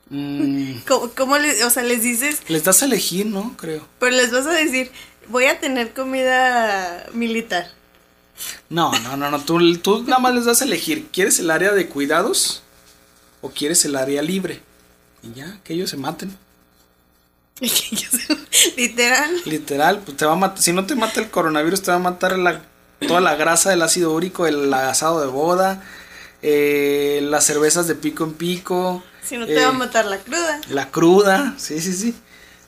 [0.09, 3.55] Mm, ¿Cómo, cómo les, o sea, les dices, les das a elegir, ¿no?
[3.57, 3.85] Creo.
[3.99, 4.89] pero les vas a decir,
[5.29, 7.71] voy a tener comida militar?
[8.69, 9.39] No, no, no, no.
[9.39, 11.07] Tú, tú nada más les das a elegir.
[11.11, 12.63] ¿Quieres el área de cuidados?
[13.41, 14.61] ¿O quieres el área libre?
[15.23, 16.37] Y ya, que ellos se maten.
[18.75, 19.31] Literal.
[19.45, 20.61] Literal, pues te va a matar.
[20.61, 22.61] Si no te mata el coronavirus, te va a matar la,
[23.07, 25.83] toda la grasa del ácido úrico, el asado de boda,
[26.43, 29.03] eh, las cervezas de pico en pico.
[29.23, 30.61] Si no te eh, va a matar la cruda.
[30.69, 32.15] La cruda, sí, sí, sí.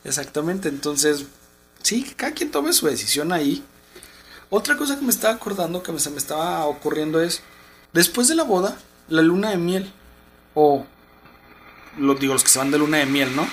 [0.04, 0.70] Exactamente.
[0.70, 1.26] Entonces,
[1.82, 3.64] sí, que cada quien tome su decisión ahí.
[4.50, 7.42] Otra cosa que me estaba acordando, que me, se me estaba ocurriendo es,
[7.94, 9.94] después de la boda, la luna de miel.
[10.56, 10.86] O,
[11.98, 13.48] lo digo, los que se van de luna de miel, ¿no?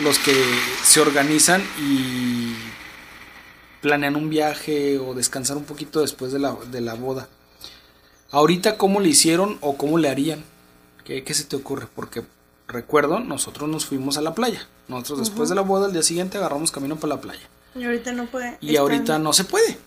[0.00, 0.34] Los que
[0.82, 2.54] se organizan y
[3.82, 7.28] planean un viaje o descansar un poquito después de la, de la boda.
[8.30, 10.42] Ahorita, ¿cómo le hicieron o cómo le harían?
[11.04, 11.86] ¿Qué, qué se te ocurre?
[11.94, 12.24] Porque
[12.66, 14.66] recuerdo, nosotros nos fuimos a la playa.
[14.88, 17.48] Nosotros después de la boda, al día siguiente agarramos camino para la playa.
[17.74, 18.56] Y ahorita no puede.
[18.60, 19.78] Y ahorita no se puede.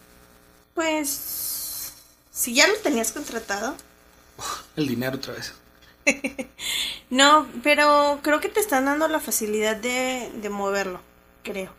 [0.74, 1.94] Pues.
[2.32, 3.76] Si ya lo tenías contratado.
[4.76, 5.54] El dinero otra vez.
[7.10, 11.00] No, pero creo que te están dando la facilidad de, de moverlo,
[11.42, 11.72] creo.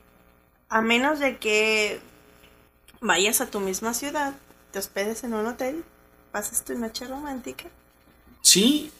[0.70, 2.00] A menos de que
[3.02, 4.34] vayas a tu misma ciudad,
[4.72, 5.84] te hospedes en un hotel,
[6.32, 7.66] pases tu noche romántica.
[8.40, 8.90] Sí,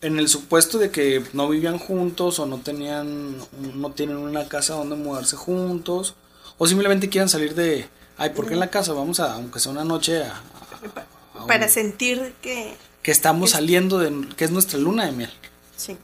[0.00, 3.36] en el supuesto de que no vivían juntos o no tenían,
[3.74, 6.14] no tienen una casa donde mudarse juntos
[6.58, 8.92] o simplemente quieran salir de, ay, ¿por qué en la casa?
[8.92, 12.74] Vamos a, aunque sea una noche, a, a- a un- Para sentir que.
[13.02, 15.32] que estamos saliendo de, que es nuestra luna de miel.
[15.76, 15.96] Sí.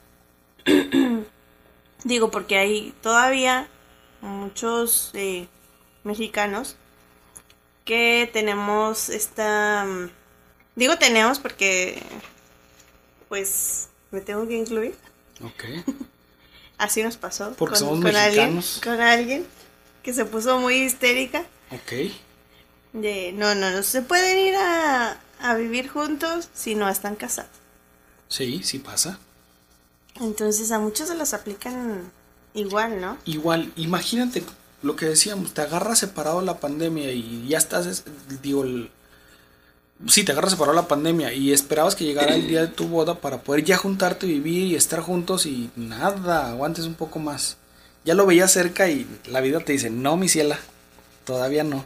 [2.05, 3.68] Digo, porque hay todavía
[4.20, 5.46] muchos eh,
[6.05, 6.76] mexicanos
[7.85, 9.85] que tenemos esta...
[9.85, 10.11] mm,
[10.76, 12.02] Digo tenemos porque
[13.33, 14.95] pues me tengo que incluir.
[15.42, 15.87] Ok.
[16.77, 17.55] Así nos pasó.
[17.57, 18.81] Porque somos alguien, mexicanos.
[18.85, 19.47] con alguien
[20.03, 22.12] que se puso muy histérica Ok.
[22.92, 27.51] de no, no, no se pueden ir a, a vivir juntos si no están casados.
[28.29, 29.18] Sí, sí pasa.
[30.21, 32.03] Entonces a muchos se los aplican
[32.53, 33.16] igual, ¿no?
[33.25, 34.45] Igual, imagínate
[34.83, 38.05] lo que decíamos, te agarra separado la pandemia y ya estás, es-
[38.42, 38.90] digo, el,
[40.07, 43.20] sí, te agarra separado la pandemia y esperabas que llegara el día de tu boda
[43.20, 47.57] para poder ya juntarte, vivir y estar juntos y nada, aguantes un poco más.
[48.05, 50.59] Ya lo veías cerca y la vida te dice, no, mi ciela,
[51.24, 51.85] todavía no.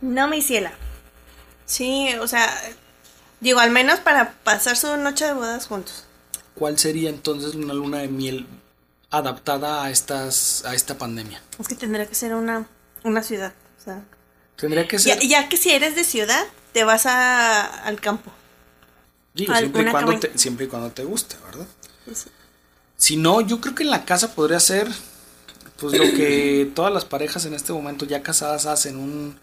[0.00, 0.72] No, mi ciela.
[1.66, 2.50] Sí, o sea,
[3.40, 6.04] digo, al menos para pasar su noche de bodas juntos.
[6.54, 8.46] ¿Cuál sería entonces una luna de miel
[9.10, 11.42] adaptada a estas, a esta pandemia?
[11.58, 12.66] Es que tendría que ser una,
[13.04, 13.52] una ciudad.
[13.78, 14.02] O sea,
[14.56, 18.32] Tendría que ya, ser, ya que si eres de ciudad, te vas a, al campo.
[19.34, 21.66] digo, siempre y, cuando te, siempre y cuando te guste, ¿verdad?
[22.96, 24.88] Si no, yo creo que en la casa podría ser
[25.76, 29.38] pues lo que todas las parejas en este momento ya casadas hacen, un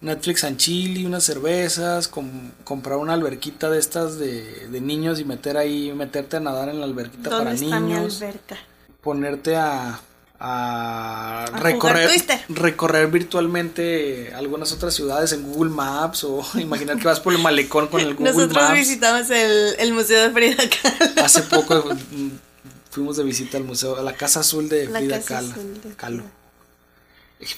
[0.00, 5.24] Netflix and chill unas cervezas, com- comprar una alberquita de estas de, de niños y
[5.24, 8.56] meter ahí, meterte a nadar en la alberquita ¿Dónde para está mi niños, alberca?
[9.00, 10.00] ponerte a,
[10.44, 12.10] a, jugar recorrer,
[12.48, 17.86] recorrer virtualmente algunas otras ciudades en Google Maps o imaginar que vas por el malecón
[17.86, 18.74] con el Google Nosotros Maps.
[18.74, 21.24] visitamos el, el Museo de Frida Kahlo.
[21.24, 21.84] Hace poco
[22.90, 25.54] fuimos de visita al museo, a la Casa Azul de La Frida Kahlo.
[25.84, 26.24] De Kahlo.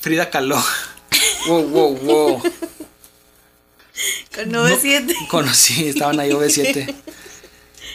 [0.01, 0.63] Frida Kahlo.
[1.47, 2.43] Wow, wow, wow.
[4.35, 6.93] Con 97 Conocí, estaban ahí OV7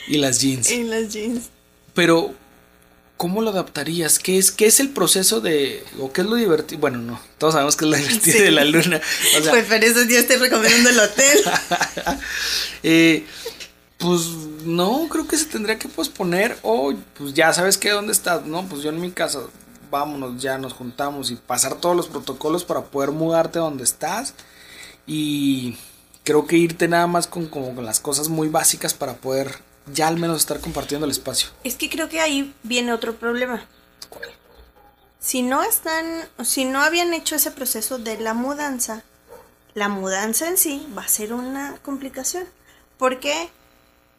[0.08, 0.70] y las jeans.
[0.72, 1.50] en las jeans.
[1.94, 2.34] Pero,
[3.20, 4.18] ¿cómo lo adaptarías?
[4.18, 6.80] ¿Qué es, qué es el proceso de, o qué es lo divertido?
[6.80, 8.44] Bueno, no, todos sabemos que es lo divertido Sí.
[8.44, 9.02] de la luna.
[9.38, 11.40] O sea, pues por eso yo estoy recomendando el hotel.
[12.84, 13.26] eh,
[13.98, 14.22] pues
[14.64, 18.66] no, creo que se tendría que posponer o pues ya sabes que dónde estás, ¿no?
[18.70, 19.42] Pues yo en mi casa,
[19.92, 24.34] vámonos, ya nos juntamos y pasar todos los protocolos para poder mudarte donde estás
[25.06, 25.76] y
[26.24, 30.08] creo que irte nada más con como con las cosas muy básicas para poder ya
[30.08, 31.50] al menos estar compartiendo el espacio.
[31.64, 33.66] Es que creo que ahí viene otro problema.
[35.20, 36.06] Si no están,
[36.44, 39.04] si no habían hecho ese proceso de la mudanza,
[39.74, 42.46] la mudanza en sí va a ser una complicación.
[42.98, 43.50] ¿Por qué?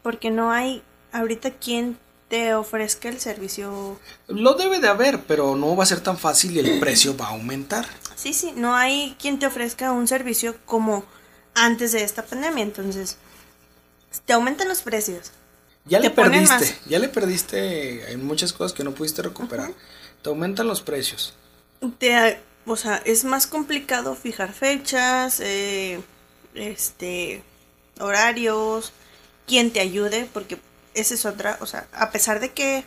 [0.03, 1.97] Porque no hay ahorita quien
[2.29, 3.99] te ofrezca el servicio.
[4.27, 7.25] Lo debe de haber, pero no va a ser tan fácil y el precio va
[7.25, 7.85] a aumentar.
[8.15, 11.03] Sí, sí, no hay quien te ofrezca un servicio como
[11.55, 12.63] antes de esta pandemia.
[12.63, 13.17] Entonces,
[14.25, 15.31] te aumentan los precios.
[15.85, 16.75] Ya le perdiste, más.
[16.87, 19.71] ya le perdiste en muchas cosas que no pudiste recuperar.
[20.21, 21.33] Te aumentan los precios.
[21.97, 25.99] Te, o sea, es más complicado fijar fechas, eh,
[26.53, 27.41] este,
[27.99, 28.91] horarios,
[29.47, 30.59] quien te ayude, porque
[30.93, 32.83] esa es otra, o sea, a pesar de que,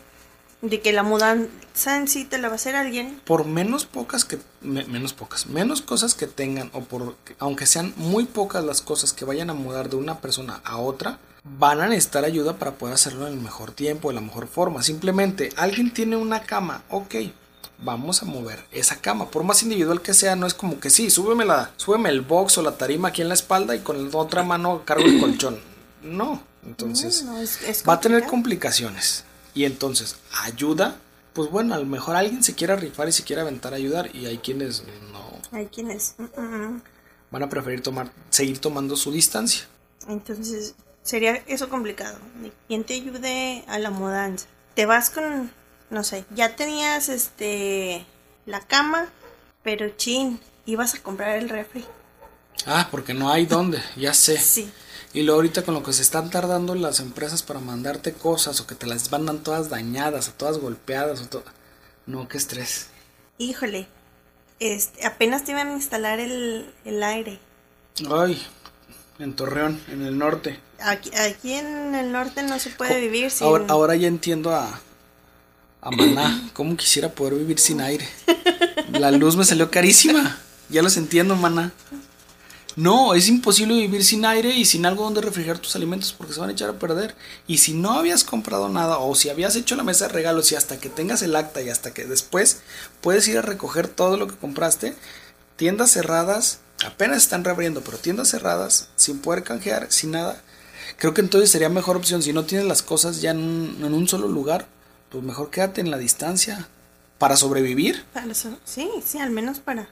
[0.63, 4.25] de que la mudanza en sí te la va a hacer alguien, Por menos pocas
[4.25, 8.81] que me- menos pocas, menos cosas que tengan o por aunque sean muy pocas las
[8.81, 12.73] cosas que vayan a mudar de una persona a otra, van a necesitar ayuda para
[12.73, 14.83] poder hacerlo en el mejor tiempo, de la mejor forma.
[14.83, 17.15] Simplemente alguien tiene una cama, ok,
[17.79, 21.11] vamos a mover esa cama, por más individual que sea, no es como que sí,
[21.11, 24.17] súbeme la, súbeme el box o la tarima aquí en la espalda y con la
[24.19, 25.59] otra mano cargo el colchón.
[26.03, 29.25] No, entonces no, no, es- es va a tener complicaciones.
[29.55, 30.97] Y entonces, ayuda,
[31.33, 34.15] pues bueno, a lo mejor alguien se quiera rifar y se quiera aventar a ayudar.
[34.15, 34.83] Y hay quienes
[35.13, 36.83] no hay quienes, mm, mm, mm.
[37.31, 39.65] van a preferir tomar, seguir tomando su distancia.
[40.09, 40.75] entonces
[41.05, 44.47] sería eso complicado, de quien te ayude a la mudanza.
[44.75, 45.53] Te vas con,
[45.91, 48.05] no sé, ya tenías este,
[48.47, 49.07] la cama,
[49.63, 51.85] pero chin, ibas a comprar el refri.
[52.67, 54.39] Ah, porque no hay dónde, ya sé.
[54.39, 54.73] Sí.
[55.13, 58.67] Y luego ahorita con lo que se están tardando las empresas para mandarte cosas o
[58.67, 61.45] que te las mandan todas dañadas o todas golpeadas o todo.
[62.07, 62.89] No, qué estrés.
[63.39, 63.87] Híjole,
[64.59, 67.39] este, apenas te iban a instalar el, el aire.
[68.11, 68.45] Ay,
[69.19, 70.59] en Torreón, en el norte.
[70.81, 73.47] Aquí, aquí en el norte no se puede vivir sin...
[73.47, 74.81] Ahora, ahora ya entiendo a,
[75.81, 76.51] a Maná.
[76.53, 78.09] ¿Cómo quisiera poder vivir sin aire?
[78.91, 80.39] La luz me salió carísima.
[80.69, 81.73] Ya los entiendo, Maná.
[82.77, 86.41] No, es imposible vivir sin aire y sin algo donde refrigerar tus alimentos porque se
[86.41, 87.15] van a echar a perder.
[87.47, 90.57] Y si no habías comprado nada o si habías hecho la mesa de regalos y
[90.57, 92.63] hasta que tengas el acta y hasta que después
[93.01, 94.97] puedes ir a recoger todo lo que compraste,
[95.55, 100.43] tiendas cerradas, apenas están reabriendo, pero tiendas cerradas, sin poder canjear, sin nada.
[100.99, 103.95] Creo que entonces sería mejor opción si no tienes las cosas ya en un, en
[103.95, 104.67] un solo lugar,
[105.11, 106.69] pues mejor quédate en la distancia
[107.19, 108.05] para sobrevivir.
[108.13, 109.89] Para eso- sí, sí, al menos para...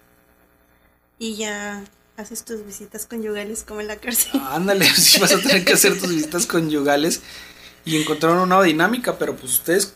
[1.19, 1.85] Y ya
[2.17, 4.41] haces tus visitas conyugales como en la cárcel.
[4.51, 7.21] Ándale, si vas a tener que hacer tus visitas conyugales
[7.85, 9.95] y encontrar una nueva dinámica, pero pues ustedes,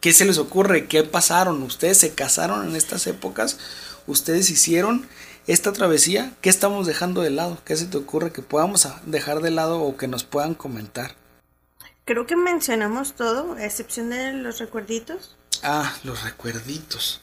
[0.00, 0.86] ¿qué se les ocurre?
[0.88, 1.62] ¿Qué pasaron?
[1.62, 3.58] ¿Ustedes se casaron en estas épocas?
[4.06, 5.06] ¿Ustedes hicieron
[5.46, 6.32] esta travesía?
[6.40, 7.58] ¿Qué estamos dejando de lado?
[7.64, 11.14] ¿Qué se te ocurre que podamos dejar de lado o que nos puedan comentar?
[12.04, 15.36] Creo que mencionamos todo, a excepción de los recuerditos.
[15.62, 17.20] Ah, los recuerditos.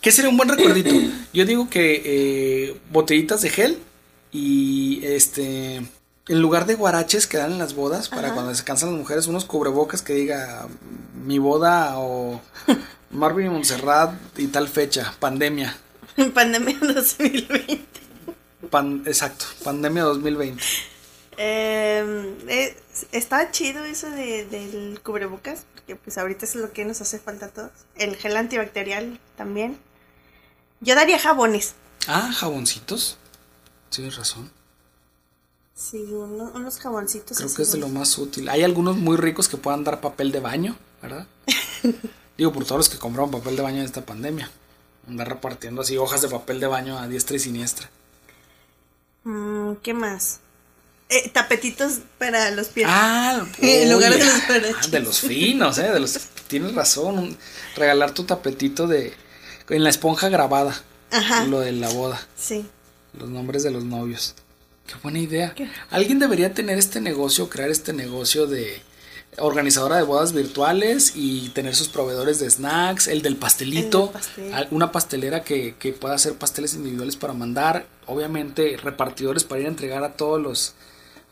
[0.00, 0.94] ¿Qué sería un buen recuerdito?
[1.32, 3.78] Yo digo que eh, botellitas de gel
[4.32, 5.82] y este
[6.28, 8.34] en lugar de guaraches que dan en las bodas para Ajá.
[8.34, 10.66] cuando se cansan las mujeres unos cubrebocas que diga
[11.24, 12.40] mi boda o
[13.10, 15.76] Marvin Montserrat y tal fecha, pandemia.
[16.34, 17.78] Pandemia 2020.
[18.70, 20.62] Pan- exacto, pandemia 2020.
[21.38, 22.76] Eh, eh,
[23.12, 27.46] está chido eso de, del cubrebocas, porque pues ahorita es lo que nos hace falta
[27.46, 27.70] a todos.
[27.96, 29.78] El gel antibacterial también.
[30.80, 31.74] Yo daría jabones.
[32.06, 33.16] Ah, jaboncitos.
[33.90, 34.50] Tienes razón.
[35.74, 37.38] Sí, uno- unos jaboncitos.
[37.38, 38.48] Creo que es de lo más útil.
[38.48, 41.26] Hay algunos muy ricos que puedan dar papel de baño, ¿verdad?
[42.38, 44.50] Digo, por todos los que compraron papel de baño en esta pandemia.
[45.08, 47.90] Andar repartiendo así hojas de papel de baño a diestra y siniestra.
[49.24, 50.40] Mm, ¿Qué más?
[51.08, 52.86] Eh, tapetitos para los pies.
[52.90, 55.90] Ah, En lugar de los ah, de los finos, ¿eh?
[55.90, 57.18] De los, tienes razón.
[57.18, 57.38] un-
[57.76, 59.12] regalar tu tapetito de
[59.68, 60.74] en la esponja grabada.
[61.10, 61.44] Ajá.
[61.44, 62.20] Lo de la boda.
[62.36, 62.66] Sí.
[63.18, 64.34] Los nombres de los novios.
[64.86, 65.54] Qué buena idea.
[65.54, 65.68] ¿Qué?
[65.90, 68.82] Alguien debería tener este negocio, crear este negocio de
[69.38, 74.68] organizadora de bodas virtuales y tener sus proveedores de snacks, el del pastelito, El pastel.
[74.70, 79.70] una pastelera que, que pueda hacer pasteles individuales para mandar, obviamente repartidores para ir a
[79.70, 80.74] entregar a todos los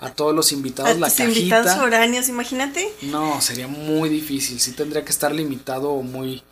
[0.02, 1.38] a todos los invitados A la tus cajita.
[1.40, 2.90] invitados foráneos, imagínate.
[3.02, 4.58] No, sería muy difícil.
[4.58, 6.42] Sí tendría que estar limitado o muy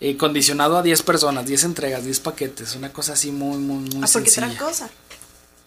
[0.00, 2.74] eh, condicionado a 10 personas, 10 entregas, 10 paquetes.
[2.74, 4.48] Una cosa así muy, muy, muy Ah, porque sencilla.
[4.48, 4.90] otra cosa.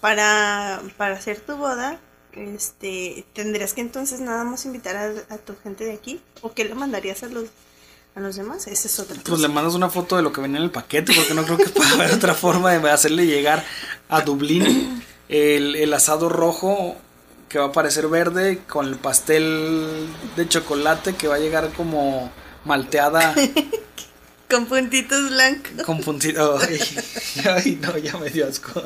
[0.01, 2.01] Para, para hacer tu boda,
[2.33, 6.21] este, tendrías que entonces nada más invitar a, a tu gente de aquí.
[6.41, 7.45] ¿O qué le mandarías a los,
[8.15, 8.67] a los demás?
[8.67, 11.13] Esa es otra Pues le mandas una foto de lo que venía en el paquete,
[11.13, 13.65] porque no creo que pueda haber otra forma de hacerle llegar
[14.09, 16.95] a Dublín el, el asado rojo
[17.49, 22.31] que va a parecer verde con el pastel de chocolate que va a llegar como
[22.65, 23.33] malteada
[24.49, 25.83] Con puntitos blancos.
[25.85, 26.63] con puntitos.
[26.67, 26.79] Ay,
[27.45, 28.81] ay, no, ya me dio asco.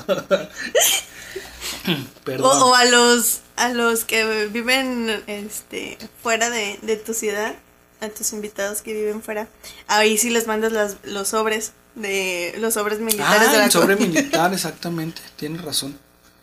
[2.42, 7.56] O, o a los a los que viven este fuera de, de tu ciudad,
[8.02, 9.48] a tus invitados que viven fuera,
[9.88, 13.72] ahí sí les mandas las, los sobres de los sobres militares de Ah, la el
[13.72, 15.22] sobre militar, exactamente.
[15.36, 15.98] Tienes razón.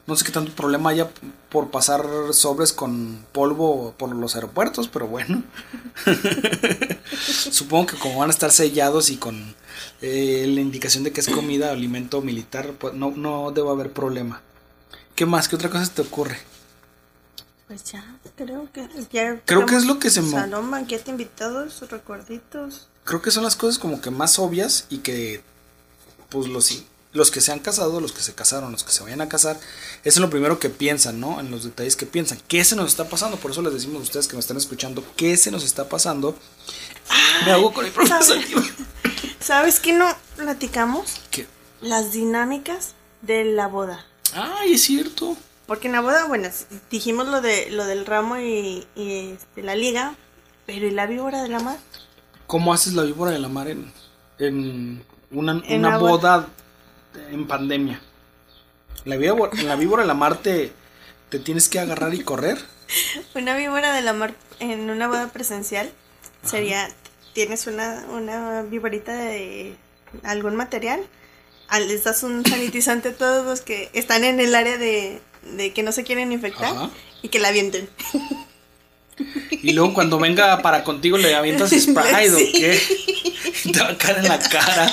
[0.06, 1.08] No sé qué tanto problema haya
[1.50, 5.42] por pasar sobres con polvo por los aeropuertos, pero bueno.
[7.50, 9.54] Supongo que como van a estar sellados y con
[10.02, 13.92] eh, la indicación de que es comida o alimento militar, pues no, no debe haber
[13.92, 14.42] problema.
[15.20, 15.48] ¿Qué más?
[15.48, 16.38] ¿Qué otra cosa se te ocurre?
[17.68, 18.02] Pues ya,
[18.38, 22.88] creo que ya Creo que es lo que se mo- Salón, banquete, invitados, recuerditos.
[23.04, 25.42] Creo que son las cosas como que más obvias y que
[26.30, 29.20] pues los, los que se han casado, los que se casaron, los que se vayan
[29.20, 29.60] a casar, eso
[30.04, 31.38] es lo primero que piensan, ¿no?
[31.38, 32.38] En los detalles que piensan.
[32.48, 33.36] ¿Qué se nos está pasando?
[33.36, 36.34] Por eso les decimos a ustedes que me están escuchando, ¿qué se nos está pasando?
[37.44, 38.24] Me hago con el profesor.
[38.24, 38.46] ¿sabes?
[39.38, 40.06] ¿Sabes qué no
[40.36, 41.20] platicamos?
[41.30, 41.46] ¿Qué?
[41.82, 44.06] Las dinámicas de la boda.
[44.34, 45.36] Ay, es cierto.
[45.66, 46.48] Porque en la boda, bueno,
[46.90, 50.14] dijimos lo de lo del ramo y, y, este, la liga,
[50.66, 51.78] pero ¿y la víbora de la mar?
[52.46, 53.92] ¿Cómo haces la víbora de la mar en,
[54.38, 56.48] en una, En una boda
[57.30, 58.00] en pandemia?
[59.04, 60.72] La víbora, en la víbora de la mar te,
[61.28, 62.58] te tienes que agarrar y correr.
[63.34, 65.90] Una víbora de la mar en una boda presencial
[66.44, 66.88] sería,
[67.32, 69.76] tienes una, una víborita de
[70.22, 71.00] algún material,
[71.78, 75.20] les das un sanitizante a todos los que están en el área de,
[75.56, 76.90] de que no se quieren infectar Ajá.
[77.22, 77.88] y que la avienten.
[79.50, 82.34] Y luego cuando venga para contigo le avientas Sprite Sí.
[82.34, 83.72] o qué.
[83.72, 84.92] Te va a caer en la cara.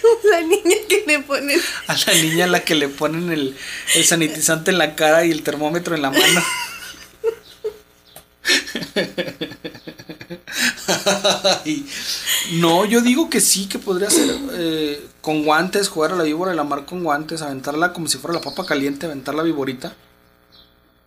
[0.00, 3.56] Como la niña que le ponen A la niña a la que le ponen el,
[3.94, 6.42] el sanitizante en la cara y el termómetro en la mano.
[11.64, 11.86] Ay,
[12.52, 16.50] no, yo digo que sí, que podría ser eh, con guantes, jugar a la víbora
[16.50, 19.94] de la mar con guantes, aventarla como si fuera la papa caliente, aventar la viborita.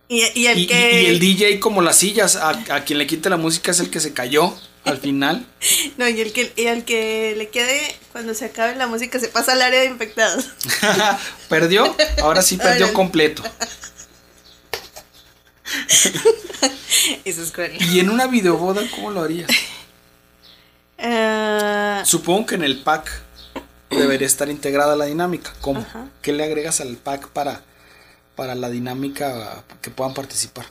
[0.08, 1.02] y, y el Y, y- que...
[1.02, 3.90] y el DJ como las sillas, a, a quien le quite la música es el
[3.90, 5.46] que se cayó al final.
[5.98, 7.80] No, y el que, y el que le quede
[8.12, 10.46] cuando se acabe la música se pasa al área de infectados.
[11.48, 11.94] ¿Perdió?
[12.22, 12.92] Ahora sí perdió Órale.
[12.92, 13.42] completo.
[17.24, 17.76] Eso es cruel.
[17.92, 19.50] Y en una videoboda, ¿cómo lo harías?
[20.98, 23.10] Ah, Supongo que en el pack
[23.90, 25.52] debería estar integrada la dinámica.
[25.60, 25.84] ¿Cómo?
[26.22, 27.62] ¿Qué le agregas al pack para,
[28.34, 30.66] para la dinámica que puedan participar?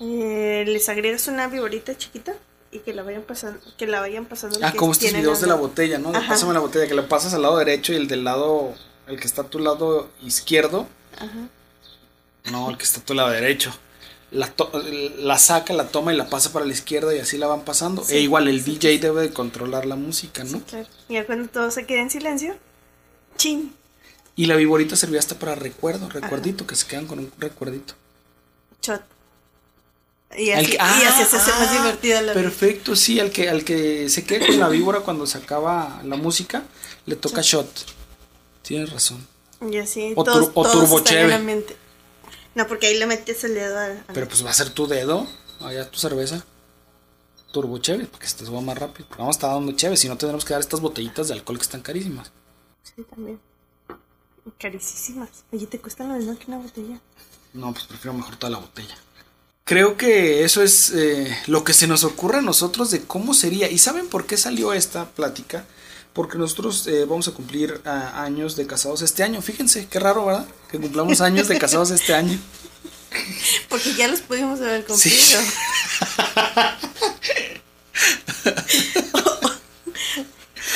[0.00, 2.34] eh, les agregas una viborita chiquita
[2.72, 4.58] y que la vayan pasando, que la vayan pasando.
[4.62, 6.08] Ah, como estos videos de la botella, ¿no?
[6.10, 6.28] Ajá.
[6.30, 8.74] Pásame la botella, que le pasas al lado derecho y el del lado,
[9.06, 11.48] el que está a tu lado izquierdo, Ajá.
[12.50, 13.72] No, el que está a tu lado derecho.
[14.30, 18.02] La, saca, la toma y la pasa para la izquierda y así la van pasando.
[18.02, 20.60] Sí, e igual el sí, DJ debe de controlar la música, ¿no?
[20.64, 20.86] Claro.
[21.10, 22.56] Y ya cuando todo se quede en silencio,
[23.36, 23.74] chin,
[24.34, 27.92] Y la viborita servía hasta para recuerdo, recuerdito, que se quedan con un recuerdito.
[28.80, 29.02] shot.
[30.34, 33.30] Y Al así, que- y así se hace más ah, divertida la Perfecto, sí, al
[33.30, 36.62] que, al que se quede con la víbora cuando se acaba la música,
[37.04, 37.68] le toca shot.
[38.62, 39.26] Tienes razón.
[39.70, 41.28] Y así O todos, tur- o todos turbo en cheve.
[41.28, 41.76] la mente.
[42.54, 44.04] No, porque ahí le metes el dedo al...
[44.12, 45.26] Pero pues va a ser tu dedo,
[45.60, 46.44] allá tu cerveza.
[47.52, 49.06] Turbo chévere, porque se te suba más rápido.
[49.10, 51.64] Vamos a estar dando chévere, si no tendremos que dar estas botellitas de alcohol que
[51.64, 52.32] están carísimas.
[52.82, 53.40] Sí, también.
[54.58, 55.44] Carísimas.
[55.52, 57.00] Oye, te cuesta lo mismo que una botella.
[57.52, 58.96] No, pues prefiero mejor toda la botella.
[59.64, 63.70] Creo que eso es eh, lo que se nos ocurre a nosotros de cómo sería.
[63.70, 65.64] ¿Y saben por qué salió esta plática?
[66.12, 69.40] Porque nosotros eh, vamos a cumplir ah, años de casados este año.
[69.40, 70.46] Fíjense, qué raro, ¿verdad?
[70.70, 72.38] Que cumplamos años de casados este año.
[73.68, 75.10] Porque ya los pudimos haber Sí.
[75.10, 75.40] cumplido.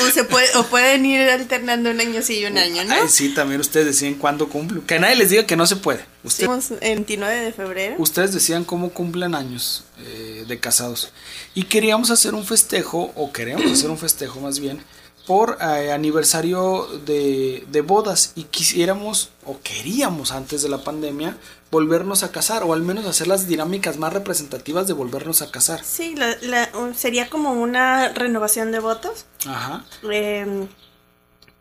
[0.03, 2.95] o, se puede, o pueden ir alternando un año sí y un año, ¿no?
[2.95, 4.83] Ay, sí, también ustedes deciden cuándo cumplen.
[4.83, 6.05] Que nadie les diga que no se puede.
[6.25, 7.95] Usted- Estamos el 29 de febrero.
[7.99, 11.11] ustedes decían cómo cumplen años eh, de casados.
[11.55, 14.83] Y queríamos hacer un festejo, o queremos hacer un festejo más bien,
[15.27, 18.33] por eh, aniversario de, de bodas.
[18.37, 21.37] Y quisiéramos, o queríamos antes de la pandemia,
[21.71, 25.83] volvernos a casar, o al menos hacer las dinámicas más representativas de volvernos a casar.
[25.85, 29.27] Sí, la- la- sería como una renovación de votos.
[29.47, 29.85] Ajá.
[30.11, 30.67] eh,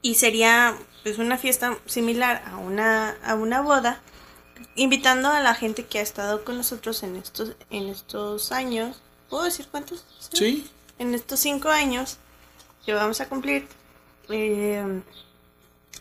[0.02, 4.02] y sería pues una fiesta similar a una, a una boda.
[4.76, 8.98] Invitando a la gente que ha estado con nosotros en estos, en estos años.
[9.30, 10.04] ¿Puedo decir cuántos?
[10.34, 10.70] Sí.
[11.00, 12.18] en estos cinco años
[12.86, 13.68] que vamos a cumplir,
[14.30, 15.02] eh,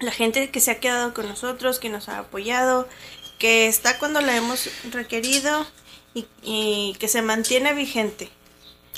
[0.01, 2.89] la gente que se ha quedado con nosotros, que nos ha apoyado,
[3.39, 5.67] que está cuando la hemos requerido
[6.43, 8.31] y, que se mantiene vigente.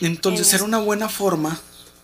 [0.01, 1.61] Entonces era una buena forma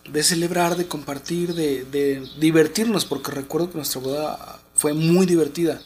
[0.09, 5.81] de celebrar, de compartir, de, de divertirnos, porque recuerdo que nuestra boda fue muy divertida.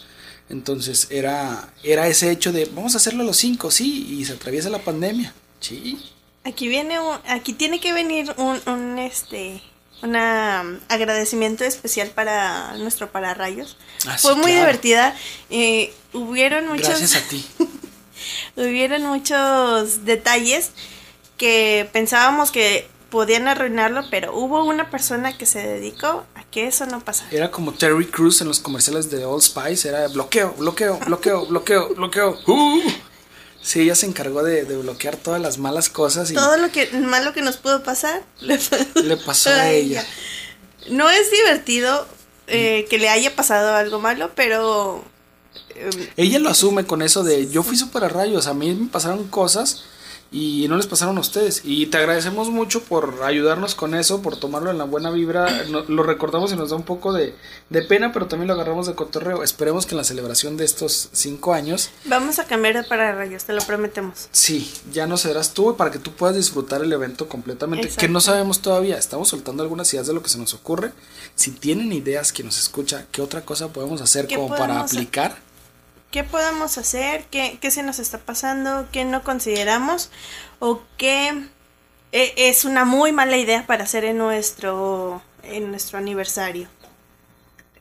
[0.49, 4.35] Entonces era, era ese hecho de vamos a hacerlo a los cinco, sí, y se
[4.35, 5.35] atraviesa la pandemia.
[5.61, 5.99] Sí.
[6.45, 9.61] Aquí viene un, aquí tiene que venir un, un este
[10.03, 13.77] un agradecimiento especial para nuestro pararrayos.
[14.07, 15.17] Ah, Fue muy divertida.
[15.51, 16.89] Eh, hubieron muchos.
[16.89, 17.45] Gracias a ti.
[18.57, 20.71] hubieron muchos detalles
[21.37, 26.87] que pensábamos que podían arruinarlo, pero hubo una persona que se dedicó a que eso
[26.87, 27.31] no pasara.
[27.31, 31.95] Era como Terry Cruz en los comerciales de Old Spice, era bloqueo, bloqueo, bloqueo, bloqueo,
[31.95, 32.39] bloqueo.
[32.47, 32.81] Uh.
[33.67, 36.31] Sí, ella se encargó de, bloquear todas las malas cosas.
[36.31, 38.61] Y Todo lo que malo que nos pudo pasar le,
[39.17, 40.07] pasó a ella.
[40.89, 42.07] No es divertido
[42.47, 45.05] eh, que le haya pasado algo malo, pero...
[45.75, 49.27] Em, ella lo asume con eso de yo fui super rayos, a mí me pasaron
[49.27, 49.83] cosas
[50.33, 51.63] y no les pasaron a ustedes.
[51.65, 55.65] Y te agradecemos mucho por ayudarnos con eso, por tomarlo en la buena vibra.
[55.67, 57.35] lo recordamos y nos da un poco de,
[57.89, 59.43] pena, pero también lo agarramos de cotorreo.
[59.43, 61.91] Esperemos que en la celebración de estos cinco años...
[62.05, 64.29] Vamos a cambiar para rayos, te lo prometemos.
[64.33, 68.21] Sí, ya no serás tú para que tú puedas disfrutar el evento completamente, que no
[68.21, 68.99] sabemos todavía.
[68.99, 70.93] Estamos soltando algunas ideas de lo que se nos ocurre.
[71.35, 75.46] Si tienen ideas que nos escucha, ¿qué otra cosa podemos hacer como para aplicar?
[76.17, 80.09] Qué podemos hacer, qué, se nos está pasando, qué no consideramos
[80.61, 81.47] o qué
[82.11, 86.69] e, es una muy mala idea para hacer en nuestro, en nuestro aniversario.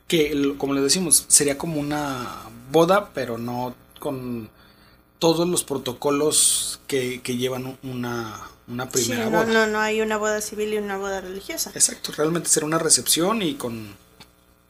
[0.06, 4.50] Que, como les decimos, sería como una boda, pero no con
[5.18, 9.50] todos los protocolos que, llevan una, una primera sí, no, boda.
[9.50, 11.70] No, no hay una boda civil y una boda religiosa.
[11.74, 13.96] Exacto, realmente será una recepción y con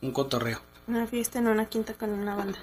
[0.02, 0.60] un cotorreo.
[0.86, 2.60] Una fiesta en una quinta con una banda.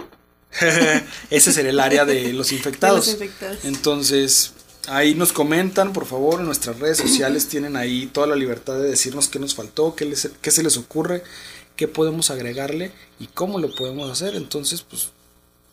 [1.29, 3.17] Ese sería el área de los infectados.
[3.63, 4.53] Entonces,
[4.87, 8.89] ahí nos comentan, por favor, en nuestras redes sociales tienen ahí toda la libertad de
[8.89, 11.23] decirnos qué nos faltó, qué, les, qué se les ocurre,
[11.75, 14.35] qué podemos agregarle y cómo lo podemos hacer.
[14.35, 15.09] Entonces, pues,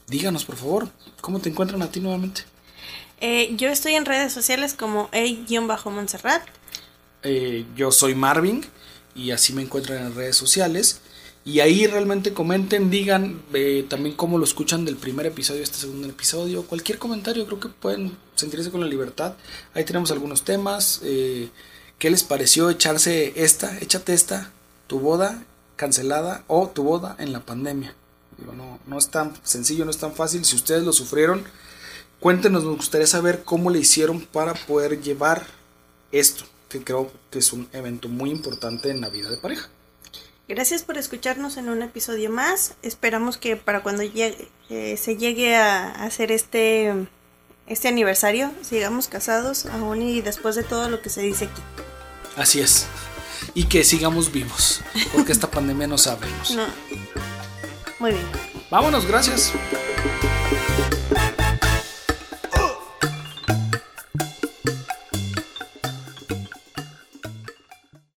[0.08, 0.88] díganos, por favor,
[1.20, 2.42] ¿cómo te encuentran a ti nuevamente?
[3.20, 6.42] Eh, yo estoy en redes sociales como A-Montserrat.
[7.22, 8.64] Eh, yo soy Marvin
[9.14, 11.00] y así me encuentran en redes sociales.
[11.44, 16.06] Y ahí realmente comenten, digan eh, también cómo lo escuchan del primer episodio este segundo
[16.06, 16.64] episodio.
[16.64, 19.34] Cualquier comentario, creo que pueden sentirse con la libertad.
[19.72, 21.00] Ahí tenemos algunos temas.
[21.02, 21.48] Eh,
[21.98, 24.52] ¿Qué les pareció echarse esta, échate esta,
[24.86, 25.44] tu boda
[25.76, 27.94] cancelada o tu boda en la pandemia?
[28.36, 30.44] Digo, no, no es tan sencillo, no es tan fácil.
[30.44, 31.44] Si ustedes lo sufrieron,
[32.20, 35.46] cuéntenos, nos gustaría saber cómo le hicieron para poder llevar
[36.12, 39.70] esto, que creo que es un evento muy importante en la vida de pareja.
[40.50, 42.74] Gracias por escucharnos en un episodio más.
[42.82, 46.92] Esperamos que para cuando llegue, eh, se llegue a hacer este,
[47.68, 51.62] este aniversario, sigamos casados aún y después de todo lo que se dice aquí.
[52.34, 52.88] Así es.
[53.54, 54.80] Y que sigamos vivos,
[55.12, 56.50] porque esta pandemia no sabemos.
[56.50, 56.66] No.
[58.00, 58.26] Muy bien.
[58.72, 59.52] Vámonos, gracias.